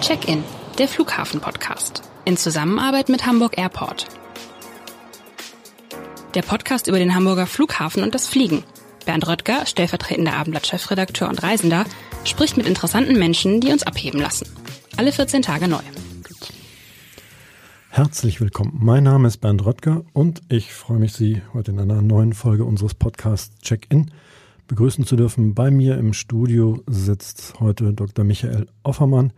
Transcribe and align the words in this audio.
Check-in, 0.00 0.44
der 0.78 0.88
Flughafen-Podcast. 0.88 2.02
In 2.26 2.36
Zusammenarbeit 2.36 3.08
mit 3.08 3.26
Hamburg 3.26 3.56
Airport. 3.56 4.06
Der 6.34 6.42
Podcast 6.42 6.86
über 6.86 6.98
den 6.98 7.14
Hamburger 7.14 7.46
Flughafen 7.46 8.02
und 8.02 8.14
das 8.14 8.26
Fliegen. 8.26 8.62
Bernd 9.06 9.26
Röttger, 9.26 9.64
stellvertretender 9.64 10.34
Abendblatt-Chefredakteur 10.34 11.28
und 11.28 11.42
Reisender, 11.42 11.86
spricht 12.24 12.56
mit 12.56 12.66
interessanten 12.66 13.18
Menschen, 13.18 13.60
die 13.60 13.72
uns 13.72 13.84
abheben 13.84 14.20
lassen. 14.20 14.46
Alle 14.96 15.12
14 15.12 15.42
Tage 15.42 15.66
neu. 15.66 15.82
Herzlich 17.88 18.40
willkommen. 18.40 18.78
Mein 18.78 19.04
Name 19.04 19.28
ist 19.28 19.38
Bernd 19.38 19.64
Röttger 19.64 20.04
und 20.12 20.42
ich 20.50 20.74
freue 20.74 20.98
mich, 20.98 21.14
Sie 21.14 21.40
heute 21.54 21.70
in 21.70 21.80
einer 21.80 22.02
neuen 22.02 22.34
Folge 22.34 22.64
unseres 22.64 22.94
Podcasts 22.94 23.58
Check-In 23.60 24.10
begrüßen 24.68 25.06
zu 25.06 25.16
dürfen. 25.16 25.54
Bei 25.54 25.70
mir 25.70 25.96
im 25.96 26.12
Studio 26.12 26.82
sitzt 26.86 27.54
heute 27.60 27.92
Dr. 27.92 28.24
Michael 28.24 28.68
Offermann. 28.82 29.32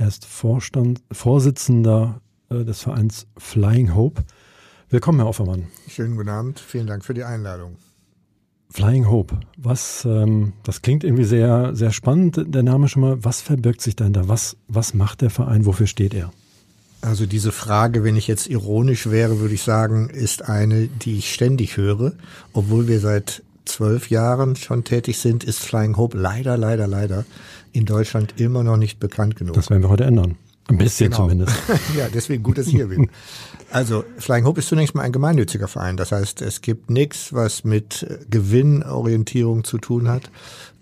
Er 0.00 0.06
ist 0.06 0.24
Vorstand, 0.26 1.02
Vorsitzender 1.10 2.20
äh, 2.50 2.64
des 2.64 2.82
Vereins 2.82 3.26
Flying 3.36 3.96
Hope. 3.96 4.22
Willkommen, 4.90 5.18
Herr 5.18 5.26
Offermann. 5.26 5.66
Schönen 5.88 6.16
guten 6.16 6.28
Abend. 6.28 6.60
Vielen 6.60 6.86
Dank 6.86 7.04
für 7.04 7.14
die 7.14 7.24
Einladung. 7.24 7.74
Flying 8.70 9.10
Hope. 9.10 9.40
Was, 9.56 10.04
ähm, 10.04 10.52
das 10.62 10.82
klingt 10.82 11.02
irgendwie 11.02 11.24
sehr, 11.24 11.74
sehr 11.74 11.90
spannend, 11.90 12.40
der 12.46 12.62
Name 12.62 12.86
schon 12.86 13.02
mal. 13.02 13.24
Was 13.24 13.40
verbirgt 13.40 13.80
sich 13.80 13.96
dahinter? 13.96 14.28
Was, 14.28 14.56
was 14.68 14.94
macht 14.94 15.20
der 15.20 15.30
Verein? 15.30 15.66
Wofür 15.66 15.88
steht 15.88 16.14
er? 16.14 16.30
Also 17.00 17.26
diese 17.26 17.50
Frage, 17.50 18.04
wenn 18.04 18.14
ich 18.14 18.28
jetzt 18.28 18.46
ironisch 18.46 19.10
wäre, 19.10 19.40
würde 19.40 19.54
ich 19.54 19.62
sagen, 19.62 20.10
ist 20.10 20.48
eine, 20.48 20.86
die 20.86 21.18
ich 21.18 21.34
ständig 21.34 21.76
höre. 21.76 22.12
Obwohl 22.52 22.86
wir 22.86 23.00
seit 23.00 23.42
zwölf 23.68 24.10
Jahren 24.10 24.56
schon 24.56 24.84
tätig 24.84 25.18
sind, 25.18 25.44
ist 25.44 25.60
Flying 25.60 25.96
Hope 25.96 26.16
leider, 26.16 26.56
leider, 26.56 26.86
leider 26.86 27.24
in 27.72 27.84
Deutschland 27.84 28.34
immer 28.38 28.64
noch 28.64 28.76
nicht 28.76 28.98
bekannt 28.98 29.36
genug. 29.36 29.54
Das 29.54 29.70
werden 29.70 29.82
wir 29.82 29.88
heute 29.88 30.04
ändern. 30.04 30.36
Ein 30.68 30.76
bisschen 30.76 31.10
genau. 31.10 31.22
zumindest. 31.22 31.56
ja, 31.96 32.08
deswegen 32.12 32.42
gut, 32.42 32.58
dass 32.58 32.66
ich 32.66 32.74
hier 32.74 32.88
bin. 32.88 33.08
Also 33.70 34.04
Flying 34.18 34.44
Hope 34.44 34.60
ist 34.60 34.68
zunächst 34.68 34.94
mal 34.94 35.02
ein 35.02 35.12
gemeinnütziger 35.12 35.66
Verein. 35.66 35.96
Das 35.96 36.12
heißt, 36.12 36.42
es 36.42 36.60
gibt 36.60 36.90
nichts, 36.90 37.32
was 37.32 37.64
mit 37.64 38.06
Gewinnorientierung 38.28 39.64
zu 39.64 39.78
tun 39.78 40.08
hat. 40.08 40.30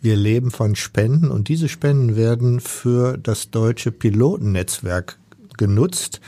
Wir 0.01 0.17
leben 0.17 0.51
von 0.51 0.75
Spenden 0.75 1.31
und 1.31 1.49
diese 1.49 1.69
Spenden 1.69 2.17
werden 2.17 2.61
für 2.61 3.17
das 3.17 3.51
deutsche 3.51 3.93
Pilotennetzwerk 3.93 5.19
genutzt. 5.57 6.21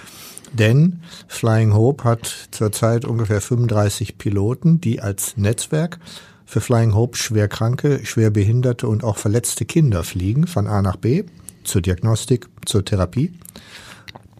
Denn 0.52 1.00
Flying 1.26 1.74
Hope 1.74 2.04
hat 2.04 2.48
zurzeit 2.52 3.04
ungefähr 3.04 3.40
35 3.40 4.18
Piloten, 4.18 4.80
die 4.80 5.00
als 5.00 5.36
Netzwerk 5.36 5.98
für 6.48 6.62
Flying 6.62 6.94
Hope 6.94 7.14
schwerkranke, 7.14 8.06
schwerbehinderte 8.06 8.88
und 8.88 9.04
auch 9.04 9.18
verletzte 9.18 9.66
Kinder 9.66 10.02
fliegen 10.02 10.46
von 10.46 10.66
A 10.66 10.80
nach 10.80 10.96
B 10.96 11.24
zur 11.62 11.82
Diagnostik, 11.82 12.48
zur 12.64 12.86
Therapie. 12.86 13.34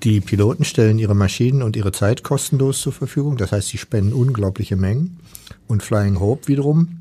Die 0.05 0.23
Piloten 0.23 0.65
stellen 0.65 0.99
ihre 0.99 1.15
Maschinen 1.15 1.63
und 1.63 1.77
ihre 1.77 1.93
Zeit 1.93 2.23
kostenlos 2.23 2.81
zur 2.81 2.95
Verfügung. 2.95 3.37
Das 3.37 3.53
heißt, 3.53 3.69
sie 3.69 3.77
spenden 3.77 4.15
unglaubliche 4.15 4.77
Mengen. 4.77 5.19
Und 5.67 5.83
Flying 5.83 6.19
Hope 6.19 6.49
wiederum 6.49 6.97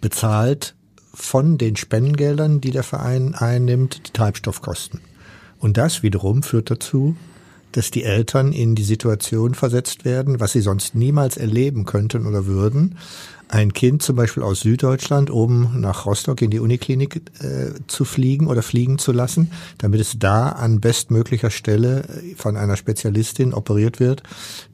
bezahlt 0.00 0.76
von 1.12 1.58
den 1.58 1.74
Spendengeldern, 1.74 2.60
die 2.60 2.70
der 2.70 2.84
Verein 2.84 3.34
einnimmt, 3.34 4.06
die 4.06 4.12
Treibstoffkosten. 4.12 5.00
Und 5.58 5.78
das 5.78 6.04
wiederum 6.04 6.44
führt 6.44 6.70
dazu, 6.70 7.16
dass 7.76 7.90
die 7.90 8.04
Eltern 8.04 8.52
in 8.52 8.74
die 8.74 8.84
Situation 8.84 9.54
versetzt 9.54 10.06
werden, 10.06 10.40
was 10.40 10.52
sie 10.52 10.62
sonst 10.62 10.94
niemals 10.94 11.36
erleben 11.36 11.84
könnten 11.84 12.26
oder 12.26 12.46
würden, 12.46 12.96
ein 13.48 13.72
Kind 13.72 14.02
zum 14.02 14.16
Beispiel 14.16 14.42
aus 14.42 14.60
Süddeutschland 14.60 15.30
oben 15.30 15.80
nach 15.80 16.06
Rostock 16.06 16.42
in 16.42 16.50
die 16.50 16.58
Uniklinik 16.58 17.22
äh, 17.40 17.72
zu 17.86 18.04
fliegen 18.04 18.48
oder 18.48 18.62
fliegen 18.62 18.98
zu 18.98 19.12
lassen, 19.12 19.52
damit 19.78 20.00
es 20.00 20.18
da 20.18 20.48
an 20.48 20.80
bestmöglicher 20.80 21.50
Stelle 21.50 22.04
von 22.36 22.56
einer 22.56 22.76
Spezialistin 22.76 23.54
operiert 23.54 24.00
wird, 24.00 24.22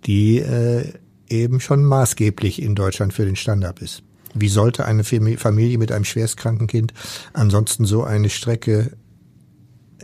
die 0.07 0.39
äh, 0.39 0.85
eben 1.29 1.61
schon 1.61 1.85
maßgeblich 1.85 2.63
in 2.63 2.75
Deutschland 2.75 3.13
für 3.13 3.25
den 3.25 3.37
Standard 3.37 3.81
ist. 3.81 4.03
Wie 4.35 4.49
sollte 4.49 4.87
eine 4.87 5.05
Familie 5.05 5.77
mit 5.77 5.93
einem 5.93 6.07
schwerstkranken 6.07 6.67
Kind 6.67 6.95
ansonsten 7.35 7.85
so 7.85 8.03
eine 8.03 8.31
Strecke 8.31 8.93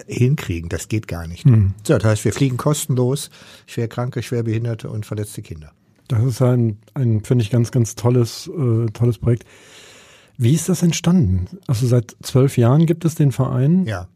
hinkriegen. 0.06 0.68
Das 0.68 0.88
geht 0.88 1.08
gar 1.08 1.26
nicht. 1.26 1.46
Mhm. 1.46 1.74
So, 1.82 1.94
das 1.94 2.04
heißt, 2.04 2.24
wir 2.24 2.32
fliegen 2.32 2.56
kostenlos 2.56 3.30
schwerkranke, 3.66 4.22
schwerbehinderte 4.22 4.90
und 4.90 5.06
verletzte 5.06 5.42
Kinder. 5.42 5.72
Das 6.08 6.24
ist 6.24 6.42
ein, 6.42 6.78
ein 6.94 7.22
finde 7.22 7.44
ich, 7.44 7.50
ganz, 7.50 7.70
ganz 7.70 7.94
tolles, 7.94 8.48
äh, 8.48 8.86
tolles 8.92 9.18
Projekt. 9.18 9.44
Wie 10.36 10.54
ist 10.54 10.68
das 10.68 10.82
entstanden? 10.82 11.48
Also 11.66 11.86
seit 11.86 12.16
zwölf 12.22 12.56
Jahren 12.56 12.86
gibt 12.86 13.04
es 13.04 13.14
den 13.14 13.32
Verein? 13.32 13.84
Ja. 13.84 14.08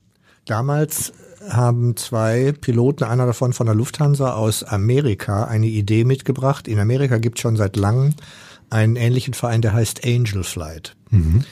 Damals 0.46 1.12
haben 1.48 1.96
zwei 1.96 2.52
Piloten, 2.52 3.04
einer 3.04 3.26
davon 3.26 3.52
von 3.52 3.66
der 3.66 3.74
Lufthansa 3.74 4.32
aus 4.32 4.62
Amerika, 4.62 5.44
eine 5.44 5.66
Idee 5.66 6.04
mitgebracht. 6.04 6.68
In 6.68 6.78
Amerika 6.78 7.18
gibt 7.18 7.38
es 7.38 7.42
schon 7.42 7.56
seit 7.56 7.76
langem 7.76 8.14
einen 8.70 8.96
ähnlichen 8.96 9.34
Verein, 9.34 9.62
der 9.62 9.72
heißt 9.72 10.04
Angel 10.06 10.44
Flight. 10.44 10.96
Mhm. 11.10 11.44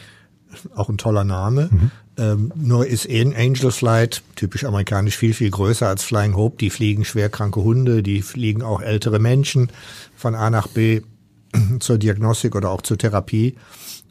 Auch 0.74 0.88
ein 0.88 0.98
toller 0.98 1.24
Name. 1.24 1.68
Mhm. 1.70 1.90
Ähm, 2.16 2.52
nur 2.56 2.86
ist 2.86 3.08
Angel 3.08 3.70
Flight, 3.70 4.22
typisch 4.36 4.64
amerikanisch, 4.64 5.16
viel, 5.16 5.34
viel 5.34 5.50
größer 5.50 5.86
als 5.86 6.02
Flying 6.02 6.34
Hope. 6.34 6.56
Die 6.58 6.70
fliegen 6.70 7.04
schwerkranke 7.04 7.62
Hunde, 7.62 8.02
die 8.02 8.22
fliegen 8.22 8.62
auch 8.62 8.80
ältere 8.80 9.18
Menschen 9.18 9.70
von 10.20 10.34
A 10.34 10.50
nach 10.50 10.68
B 10.68 11.00
zur 11.80 11.98
Diagnostik 11.98 12.54
oder 12.54 12.70
auch 12.70 12.82
zur 12.82 12.98
Therapie. 12.98 13.56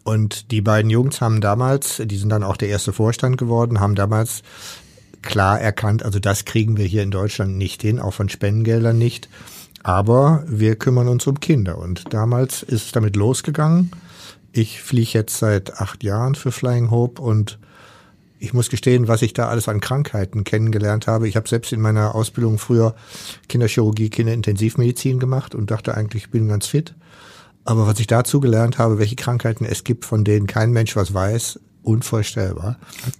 Und 0.03 0.52
die 0.52 0.62
beiden 0.62 0.90
Jungs 0.90 1.22
haben 1.22 1.40
damals, 1.40 2.02
die 2.03 2.18
sind 2.18 2.30
dann 2.30 2.44
auch 2.44 2.58
der 2.58 2.70
erste 2.70 2.94
Vorstand 2.94 3.38
geworden, 3.38 3.80
haben 3.80 3.96
damals 3.96 4.42
klar 5.22 5.59
erkannt, 5.59 6.03
also 6.03 6.20
das 6.20 6.46
kriegen 6.46 6.78
wir 6.78 6.86
hier 6.86 7.03
in 7.03 7.12
Deutschland 7.12 7.58
nicht 7.58 7.81
hin, 7.81 8.00
auch 8.00 8.14
von 8.14 8.30
Spendengeldern 8.30 8.97
nicht. 8.97 9.30
Aber 9.84 10.44
wir 10.47 10.75
kümmern 10.75 11.08
uns 11.08 11.28
um 11.28 11.40
Kinder. 11.40 11.78
Und 11.78 12.14
damals 12.14 12.64
ist 12.64 12.86
es 12.88 12.91
damit 12.91 13.16
losgegangen. 13.16 13.91
Ich 14.52 14.81
fliege 14.81 15.12
jetzt 15.14 15.38
seit 15.38 15.80
acht 15.80 16.03
Jahren 16.03 16.36
für 16.36 16.52
Flying 16.52 16.90
Hope 16.90 17.22
und 17.22 17.59
ich 18.39 18.53
muss 18.53 18.69
gestehen, 18.69 19.07
was 19.07 19.22
ich 19.22 19.33
da 19.33 19.50
alles 19.50 19.67
an 19.67 19.81
Krankheiten 19.81 20.45
kennengelernt 20.45 21.07
habe. 21.07 21.27
Ich 21.27 21.35
habe 21.35 21.47
selbst 21.47 21.73
in 21.73 21.81
meiner 21.81 22.16
Ausbildung 22.16 22.57
früher 22.57 22.95
Kinderchirurgie, 23.50 24.09
Kinderintensivmedizin 24.09 25.19
gemacht 25.19 25.53
und 25.53 25.72
dachte 25.72 25.95
eigentlich, 25.95 26.23
ich 26.23 26.31
bin 26.31 26.47
ganz 26.47 26.66
fit. 26.66 26.95
Aber 27.66 27.85
was 27.85 27.99
ich 27.99 28.07
dazu 28.07 28.39
gelernt 28.39 28.78
habe, 28.78 28.97
welche 28.97 29.16
Krankheiten 29.16 29.66
es 29.66 29.83
gibt, 29.83 30.05
von 30.05 30.23
denen 30.23 30.47
kein 30.47 30.72
Mensch 30.72 30.95
was 30.95 31.13
weiß, 31.13 31.59
unvorstellbar. 31.83 32.78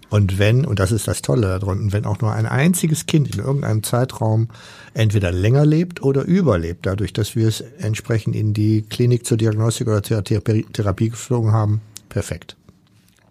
Und 0.10 0.40
wenn, 0.40 0.66
und 0.66 0.80
das 0.80 0.92
ist 0.92 1.08
das 1.08 1.22
Tolle 1.22 1.60
daran, 1.60 1.92
wenn 1.92 2.06
auch 2.06 2.20
nur 2.22 2.32
ein 2.32 2.46
einziges 2.46 3.06
Kind 3.06 3.34
in 3.34 3.42
irgendeinem 3.42 3.84
Zeitraum 3.84 4.48
entweder 4.94 5.32
länger 5.32 5.66
lebt 5.66 6.02
oder 6.02 6.24
überlebt, 6.24 6.86
dadurch, 6.86 7.14
dass 7.14 7.36
wir 7.36 7.48
es 7.48 7.62
entsprechend 7.62 8.36
in 8.36 8.54
die 8.54 8.84
Klinik 8.84 9.26
zur 9.26 9.38
Diagnostik 9.38 9.88
oder 9.88 10.04
zur 10.04 10.24
Therapie 10.24 11.10
geflogen 11.10 11.52
haben, 11.52 11.82
perfekt. 12.10 12.56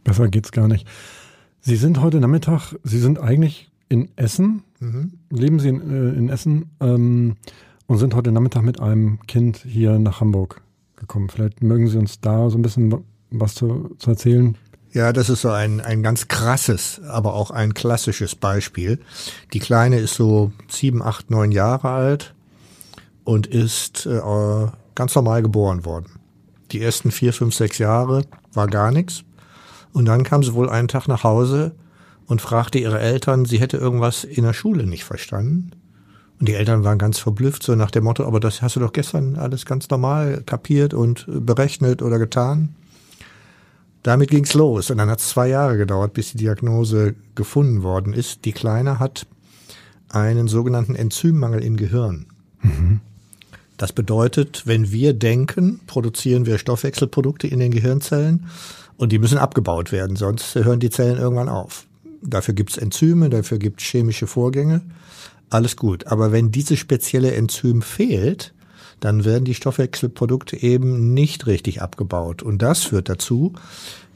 Besser 0.04 0.28
geht's 0.28 0.52
gar 0.52 0.68
nicht. 0.68 0.86
Sie 1.60 1.76
sind 1.76 2.00
heute 2.00 2.20
Nachmittag, 2.20 2.74
Sie 2.84 2.98
sind 2.98 3.18
eigentlich 3.18 3.70
in 3.88 4.08
Essen, 4.16 4.62
mhm. 4.80 5.12
leben 5.30 5.60
Sie 5.60 5.68
in, 5.68 5.80
äh, 5.80 6.16
in 6.16 6.28
Essen 6.28 6.70
ähm, 6.80 7.36
und 7.86 7.98
sind 7.98 8.14
heute 8.14 8.32
Nachmittag 8.32 8.62
mit 8.62 8.80
einem 8.80 9.20
Kind 9.26 9.58
hier 9.58 9.98
nach 9.98 10.20
Hamburg 10.20 10.60
gekommen. 10.96 11.28
Vielleicht 11.28 11.62
mögen 11.62 11.88
Sie 11.88 11.98
uns 11.98 12.20
da 12.20 12.50
so 12.50 12.58
ein 12.58 12.62
bisschen 12.62 13.04
was 13.30 13.54
zu, 13.54 13.94
zu 13.98 14.10
erzählen. 14.10 14.56
Ja, 14.92 15.12
das 15.12 15.28
ist 15.28 15.42
so 15.42 15.50
ein, 15.50 15.80
ein 15.80 16.02
ganz 16.02 16.28
krasses, 16.28 17.00
aber 17.08 17.34
auch 17.34 17.50
ein 17.50 17.74
klassisches 17.74 18.34
Beispiel. 18.34 18.98
Die 19.52 19.58
Kleine 19.58 19.98
ist 19.98 20.14
so 20.14 20.52
sieben, 20.68 21.02
acht, 21.02 21.30
neun 21.30 21.52
Jahre 21.52 21.90
alt 21.90 22.34
und 23.24 23.46
ist 23.46 24.06
äh, 24.06 24.20
ganz 24.94 25.14
normal 25.14 25.42
geboren 25.42 25.84
worden. 25.84 26.06
Die 26.72 26.80
ersten 26.80 27.10
vier, 27.10 27.32
fünf, 27.32 27.54
sechs 27.54 27.78
Jahre 27.78 28.22
war 28.52 28.66
gar 28.66 28.90
nichts. 28.90 29.24
Und 29.92 30.06
dann 30.06 30.22
kam 30.22 30.42
sie 30.42 30.54
wohl 30.54 30.68
einen 30.68 30.88
Tag 30.88 31.08
nach 31.08 31.24
Hause 31.24 31.72
und 32.26 32.40
fragte 32.40 32.78
ihre 32.78 33.00
Eltern, 33.00 33.44
sie 33.44 33.58
hätte 33.58 33.78
irgendwas 33.78 34.24
in 34.24 34.44
der 34.44 34.52
Schule 34.52 34.86
nicht 34.86 35.04
verstanden. 35.04 35.72
Und 36.38 36.48
die 36.48 36.54
Eltern 36.54 36.84
waren 36.84 36.98
ganz 36.98 37.18
verblüfft, 37.18 37.62
so 37.62 37.74
nach 37.74 37.90
dem 37.90 38.04
Motto, 38.04 38.24
aber 38.24 38.38
das 38.38 38.62
hast 38.62 38.76
du 38.76 38.80
doch 38.80 38.92
gestern 38.92 39.36
alles 39.36 39.66
ganz 39.66 39.90
normal 39.90 40.42
kapiert 40.46 40.94
und 40.94 41.26
berechnet 41.28 42.00
oder 42.00 42.18
getan. 42.18 42.76
Damit 44.04 44.30
ging's 44.30 44.54
los 44.54 44.90
und 44.90 44.98
dann 44.98 45.10
hat 45.10 45.18
es 45.18 45.28
zwei 45.28 45.48
Jahre 45.48 45.76
gedauert, 45.76 46.12
bis 46.12 46.32
die 46.32 46.38
Diagnose 46.38 47.14
gefunden 47.34 47.82
worden 47.82 48.12
ist. 48.12 48.44
Die 48.44 48.52
Kleine 48.52 49.00
hat 49.00 49.26
einen 50.08 50.48
sogenannten 50.48 50.94
Enzymmangel 50.94 51.62
im 51.62 51.76
Gehirn. 51.76 52.26
Mhm. 52.62 53.00
Das 53.76 53.92
bedeutet, 53.92 54.62
wenn 54.66 54.90
wir 54.90 55.14
denken, 55.14 55.80
produzieren 55.86 56.46
wir 56.46 56.58
Stoffwechselprodukte 56.58 57.46
in 57.46 57.60
den 57.60 57.70
Gehirnzellen 57.70 58.46
und 58.98 59.12
die 59.12 59.18
müssen 59.18 59.38
abgebaut 59.38 59.90
werden, 59.92 60.16
sonst 60.16 60.54
hören 60.54 60.80
die 60.80 60.90
Zellen 60.90 61.16
irgendwann 61.16 61.48
auf. 61.48 61.86
Dafür 62.20 62.52
gibt's 62.52 62.76
Enzyme, 62.76 63.30
dafür 63.30 63.58
gibt's 63.58 63.84
chemische 63.84 64.26
Vorgänge. 64.26 64.82
Alles 65.50 65.76
gut. 65.76 66.08
Aber 66.08 66.32
wenn 66.32 66.50
diese 66.50 66.76
spezielle 66.76 67.32
Enzym 67.32 67.80
fehlt, 67.80 68.52
dann 69.00 69.24
werden 69.24 69.44
die 69.44 69.54
Stoffwechselprodukte 69.54 70.60
eben 70.60 71.14
nicht 71.14 71.46
richtig 71.46 71.80
abgebaut. 71.80 72.42
Und 72.42 72.60
das 72.60 72.82
führt 72.82 73.08
dazu, 73.08 73.52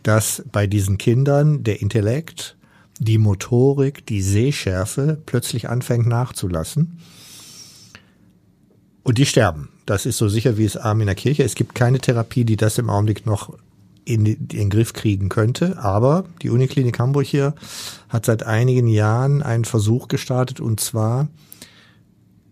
dass 0.03 0.43
bei 0.51 0.67
diesen 0.67 0.99
Kindern 0.99 1.63
der 1.63 1.81
Intellekt 1.81 2.57
die 2.99 3.19
Motorik, 3.19 4.05
die 4.07 4.21
Sehschärfe 4.21 5.17
plötzlich 5.25 5.69
anfängt 5.69 6.09
nachzulassen. 6.09 6.99
Und 9.05 9.19
die 9.19 9.27
sterben. 9.27 9.69
Das 9.87 10.07
ist 10.07 10.19
so 10.19 10.29
sicher 10.29 10.59
wie 10.59 10.65
es 10.65 10.77
Arm 10.77 11.01
in 11.01 11.07
der 11.07 11.15
Kirche. 11.15 11.45
Es 11.45 11.55
gibt 11.55 11.77
keine 11.77 12.01
Therapie, 12.01 12.45
die 12.45 12.57
das 12.57 12.79
im 12.79 12.91
Augenblick 12.91 13.27
noch 13.27 13.57
in, 14.05 14.37
den 14.49 14.71
Griff 14.71 14.93
kriegen 14.93 15.29
könnte. 15.29 15.79
Aber 15.79 16.25
die 16.43 16.51
Uniklinik 16.51 16.99
Hamburg 16.99 17.27
hier 17.27 17.55
hat 18.09 18.27
seit 18.27 18.45
einigen 18.45 18.87
Jahren 18.87 19.43
einen 19.43 19.65
Versuch 19.65 20.09
gestartet 20.09 20.61
und 20.61 20.81
zwar 20.81 21.29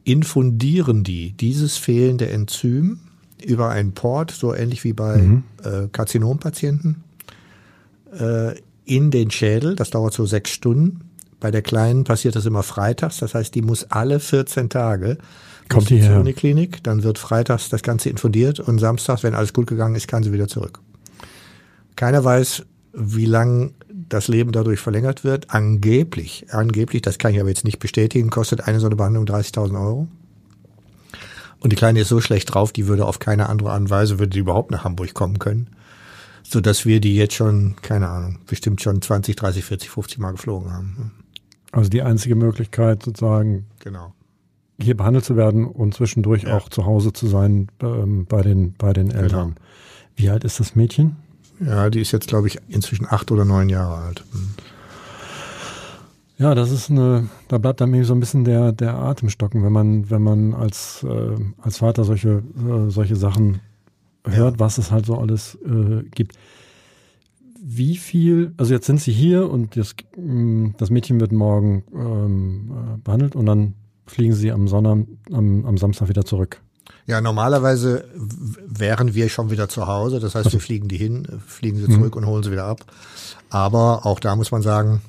infundieren 0.05 1.05
die 1.05 1.32
dieses 1.32 1.76
fehlende 1.76 2.29
Enzym 2.31 3.00
über 3.44 3.70
einen 3.70 3.93
Port, 3.93 4.31
so 4.31 4.55
ähnlich 4.55 4.85
wie 4.85 4.93
bei 4.93 5.19
mhm. 5.19 5.43
äh, 5.62 5.88
Karzinompatienten, 5.91 7.05
äh, 8.19 8.55
in 8.85 9.11
den 9.11 9.31
Schädel. 9.31 9.76
Das 9.76 9.91
dauert 9.91 10.14
so 10.14 10.26
sechs 10.26 10.50
Stunden. 10.50 11.11
Bei 11.38 11.50
der 11.50 11.62
Kleinen 11.62 12.05
passiert 12.05 12.37
das 12.37 12.44
immer 12.44 12.62
freitags. 12.62 13.19
Das 13.19 13.35
heißt, 13.35 13.55
die 13.55 13.62
muss 13.62 13.85
alle 13.85 14.20
14 14.20 14.69
Tage 14.69 15.19
Kommt 15.70 15.88
die 15.88 16.00
zur 16.00 16.19
Uniklinik. 16.19 16.82
Dann 16.82 17.02
wird 17.02 17.19
freitags 17.19 17.69
das 17.69 17.82
Ganze 17.82 18.11
infundiert 18.11 18.61
und 18.61 18.79
samstags, 18.79 19.23
wenn 19.23 19.35
alles 19.35 19.52
gut 19.52 19.69
gegangen 19.69 19.94
ist, 19.94 20.08
kann 20.08 20.23
sie 20.23 20.32
wieder 20.32 20.49
zurück. 20.49 20.81
Keiner 21.97 22.25
weiß, 22.25 22.65
wie 22.93 23.27
lang 23.27 23.75
das 24.09 24.29
Leben 24.29 24.53
dadurch 24.53 24.81
verlängert 24.81 25.25
wird. 25.25 25.51
Angeblich, 25.51 26.47
angeblich, 26.51 27.03
das 27.03 27.19
kann 27.19 27.33
ich 27.33 27.41
aber 27.41 27.49
jetzt 27.49 27.65
nicht 27.65 27.79
bestätigen, 27.79 28.31
kostet 28.31 28.67
eine 28.67 28.81
so 28.81 28.87
eine 28.87 28.97
Behandlung 28.97 29.25
30.000 29.25 29.81
Euro. 29.81 30.09
Und 31.61 31.73
die 31.73 31.77
Kleine 31.77 32.01
ist 32.01 32.09
so 32.09 32.21
schlecht 32.21 32.53
drauf, 32.53 32.73
die 32.73 32.87
würde 32.87 33.07
auf 33.07 33.19
keine 33.19 33.49
andere 33.49 33.73
Art 33.73 33.81
und 33.81 33.91
Weise, 33.91 34.19
würde 34.19 34.31
die 34.31 34.39
überhaupt 34.39 34.71
nach 34.71 34.85
Hamburg 34.85 35.15
kommen 35.15 35.39
können. 35.39 35.69
So 36.43 36.61
dass 36.61 36.85
wir 36.85 37.01
die 37.01 37.17
jetzt 37.17 37.35
schon, 37.35 37.77
keine 37.83 38.09
Ahnung, 38.09 38.39
bestimmt 38.47 38.81
schon 38.81 39.01
20, 39.01 39.37
30, 39.37 39.65
40, 39.65 39.91
50 39.91 40.19
Mal 40.19 40.33
geflogen 40.33 40.73
haben. 40.73 41.13
Also 41.71 41.91
die 41.91 42.03
einzige 42.03 42.35
Möglichkeit 42.35 43.03
sozusagen, 43.03 43.67
genau. 43.79 44.15
hier 44.81 44.97
behandelt 44.97 45.25
zu 45.25 45.37
werden 45.37 45.67
und 45.67 45.95
zwischendurch 45.95 46.45
ja. 46.45 46.57
auch 46.57 46.69
zu 46.69 46.87
Hause 46.87 47.13
zu 47.13 47.29
sein 47.29 47.69
ähm, 47.81 48.25
bei 48.27 48.43
den, 48.43 48.73
bei 48.73 48.93
den 48.93 49.11
genau. 49.11 49.21
Eltern. 49.21 49.49
Genau. 49.55 49.67
Wie 50.17 50.31
alt 50.31 50.45
ist 50.45 50.59
das 50.59 50.75
Mädchen? 50.75 51.17
Ja, 51.61 51.91
die 51.91 52.01
ist 52.01 52.12
jetzt, 52.12 52.29
glaube 52.29 52.49
ich, 52.49 52.59
inzwischen 52.69 53.07
acht 53.09 53.31
oder 53.31 53.45
neun 53.45 53.69
Jahre 53.69 53.97
alt. 53.97 54.25
Hm. 54.33 54.49
Ja, 56.39 56.55
das 56.55 56.71
ist 56.71 56.91
eine, 56.91 57.29
da 57.49 57.59
bleibt 57.59 57.83
dann 57.83 57.91
irgendwie 57.91 58.07
so 58.07 58.15
ein 58.15 58.21
bisschen 58.21 58.45
der, 58.45 58.73
der 58.73 58.95
Atem 58.95 59.29
stocken, 59.29 59.62
wenn 59.62 59.73
man, 59.73 60.09
wenn 60.09 60.23
man 60.23 60.55
als, 60.55 61.05
äh, 61.07 61.37
als 61.61 61.79
Vater 61.79 62.05
solche, 62.05 62.43
äh, 62.57 62.89
solche 62.89 63.15
Sachen 63.15 63.61
hört, 64.25 64.59
was 64.59 64.79
es 64.79 64.91
halt 64.91 65.05
so 65.05 65.19
alles 65.19 65.59
äh, 65.67 66.03
gibt. 66.15 66.39
Wie 67.62 67.97
viel, 67.99 68.55
also 68.57 68.73
jetzt 68.73 68.87
sind 68.87 69.03
sie 69.03 69.12
hier 69.12 69.51
und 69.51 69.77
das, 69.77 69.95
mm, 70.17 70.69
das 70.79 70.89
Mädchen 70.89 71.21
wird 71.21 71.33
morgen 71.33 71.85
ähm, 71.95 72.71
äh, 72.71 72.99
behandelt 73.05 73.37
und 73.37 73.45
dann 73.45 73.75
fliegen 74.07 74.33
sie 74.33 74.51
am 74.51 74.67
Sonntag, 74.67 75.07
am, 75.31 75.67
am 75.67 75.77
Samstag 75.77 76.09
wieder 76.09 76.25
zurück. 76.25 76.62
Ja, 77.07 77.21
normalerweise 77.21 78.05
wären 78.67 79.15
wir 79.15 79.29
schon 79.29 79.51
wieder 79.51 79.69
zu 79.69 79.87
Hause. 79.87 80.21
Das 80.21 80.35
heißt, 80.35 80.53
wir 80.53 80.61
fliegen 80.61 80.89
die 80.89 80.97
hin, 80.97 81.27
fliegen 81.47 81.79
sie 81.79 81.89
zurück 81.89 82.15
mhm. 82.15 82.23
und 82.23 82.27
holen 82.27 82.43
sie 82.43 82.53
wieder 82.53 82.67
ab. 82.67 82.81
Aber 83.49 84.07
auch 84.07 84.21
da 84.21 84.37
muss 84.37 84.51
man 84.51 84.63
sagen, 84.63 85.03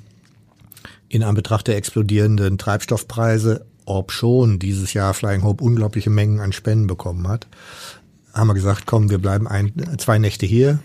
in 1.09 1.23
Anbetracht 1.23 1.67
der 1.67 1.77
explodierenden 1.77 2.57
Treibstoffpreise, 2.57 3.65
ob 3.85 4.11
schon 4.11 4.59
dieses 4.59 4.93
Jahr 4.93 5.13
Flying 5.13 5.43
Hope 5.43 5.63
unglaubliche 5.63 6.09
Mengen 6.09 6.39
an 6.39 6.53
Spenden 6.53 6.87
bekommen 6.87 7.27
hat, 7.27 7.47
haben 8.33 8.47
wir 8.47 8.53
gesagt, 8.53 8.85
komm, 8.85 9.09
wir 9.09 9.17
bleiben 9.17 9.47
ein, 9.47 9.73
zwei 9.97 10.17
Nächte 10.17 10.45
hier. 10.45 10.79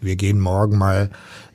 Wir 0.00 0.16
gehen 0.16 0.38
morgen 0.38 0.76
mal 0.76 1.10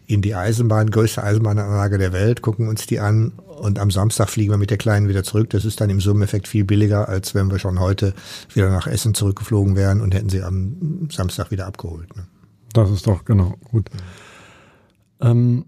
in 0.07 0.21
die 0.21 0.36
Eisenbahn, 0.36 0.92
größte 0.92 1.24
Eisenbahnanlage 1.24 1.98
der 1.98 2.13
Welt, 2.13 2.42
gucken 2.42 2.68
uns 2.68 2.86
die 2.88 3.00
an 3.00 3.31
und 3.59 3.79
am 3.79 3.91
Samstag 3.91 4.29
fliegen 4.29 4.51
wir 4.51 4.57
mit 4.57 4.69
der 4.69 4.77
Kleinen 4.77 5.07
wieder 5.07 5.23
zurück. 5.23 5.50
Das 5.51 5.65
ist 5.65 5.81
dann 5.81 5.89
im 5.89 6.00
Summeneffekt 6.00 6.47
viel 6.47 6.63
billiger, 6.63 7.09
als 7.09 7.35
wenn 7.35 7.50
wir 7.51 7.59
schon 7.59 7.79
heute 7.79 8.13
wieder 8.53 8.69
nach 8.69 8.88
Essen 8.88 9.13
zurückgeflogen 9.13 9.75
wären 9.75 10.01
und 10.01 10.13
hätten 10.13 10.29
sie 10.29 10.41
am 10.41 11.07
Samstag 11.11 11.51
wieder 11.51 11.67
abgeholt. 11.67 12.15
Ne? 12.15 12.25
Das 12.73 12.89
ist 12.89 13.07
doch 13.07 13.25
genau 13.25 13.55
gut. 13.71 13.89
Ähm, 15.21 15.65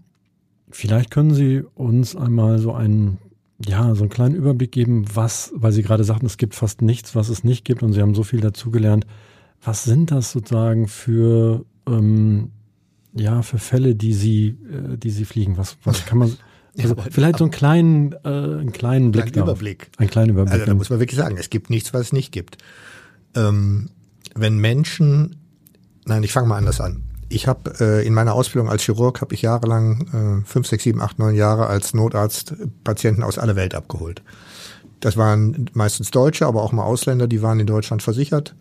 Vielleicht 0.70 1.10
können 1.10 1.32
Sie 1.32 1.62
uns 1.74 2.16
einmal 2.16 2.58
so 2.58 2.74
einen, 2.74 3.18
ja, 3.64 3.94
so 3.94 4.02
einen 4.02 4.10
kleinen 4.10 4.34
Überblick 4.34 4.72
geben, 4.72 5.04
was, 5.14 5.52
weil 5.54 5.72
Sie 5.72 5.82
gerade 5.82 6.04
sagten, 6.04 6.26
es 6.26 6.36
gibt 6.36 6.54
fast 6.54 6.82
nichts, 6.82 7.14
was 7.14 7.30
es 7.30 7.44
nicht 7.44 7.64
gibt 7.64 7.82
und 7.82 7.92
Sie 7.92 8.02
haben 8.02 8.14
so 8.14 8.24
viel 8.24 8.40
dazugelernt. 8.40 9.06
Was 9.62 9.84
sind 9.84 10.10
das 10.10 10.32
sozusagen 10.32 10.88
für, 10.88 11.64
ähm, 11.88 12.50
ja, 13.14 13.40
für 13.42 13.58
Fälle, 13.58 13.94
die 13.94 14.12
Sie, 14.12 14.48
äh, 14.48 14.98
die 14.98 15.10
Sie 15.10 15.24
fliegen? 15.24 15.56
Was, 15.56 15.78
was 15.84 16.04
kann 16.04 16.18
man, 16.18 16.36
also 16.78 16.94
ja, 16.94 17.04
vielleicht 17.10 17.38
so 17.38 17.44
einen 17.44 17.50
kleinen, 17.50 18.12
äh, 18.24 18.28
einen 18.28 18.72
kleinen 18.72 19.12
Blick. 19.12 19.36
Ein 19.36 19.42
Überblick. 19.42 19.90
Ein 19.96 20.08
kleinen 20.08 20.30
Überblick. 20.30 20.54
Also 20.54 20.66
da 20.66 20.74
muss 20.74 20.90
man 20.90 21.00
wirklich 21.00 21.18
sagen, 21.18 21.36
es 21.38 21.50
gibt 21.50 21.70
nichts, 21.70 21.94
was 21.94 22.02
es 22.02 22.12
nicht 22.12 22.32
gibt. 22.32 22.58
Ähm, 23.34 23.90
wenn 24.34 24.58
Menschen, 24.58 25.36
nein, 26.04 26.22
ich 26.22 26.32
fange 26.32 26.48
mal 26.48 26.58
anders 26.58 26.80
an 26.80 27.02
ich 27.28 27.46
habe 27.46 27.72
äh, 27.80 28.06
in 28.06 28.14
meiner 28.14 28.34
Ausbildung 28.34 28.70
als 28.70 28.82
Chirurg 28.82 29.20
habe 29.20 29.34
ich 29.34 29.42
jahrelang 29.42 30.42
äh, 30.44 30.46
fünf, 30.46 30.66
sechs, 30.66 30.84
sieben, 30.84 31.00
acht, 31.00 31.18
neun 31.18 31.34
Jahre 31.34 31.66
als 31.66 31.94
Notarzt 31.94 32.54
Patienten 32.84 33.22
aus 33.22 33.38
aller 33.38 33.56
Welt 33.56 33.74
abgeholt. 33.74 34.22
Das 35.00 35.16
waren 35.16 35.70
meistens 35.74 36.10
Deutsche, 36.10 36.46
aber 36.46 36.62
auch 36.62 36.72
mal 36.72 36.84
Ausländer, 36.84 37.26
die 37.26 37.42
waren 37.42 37.60
in 37.60 37.66
Deutschland 37.66 38.02
versichert. 38.02 38.54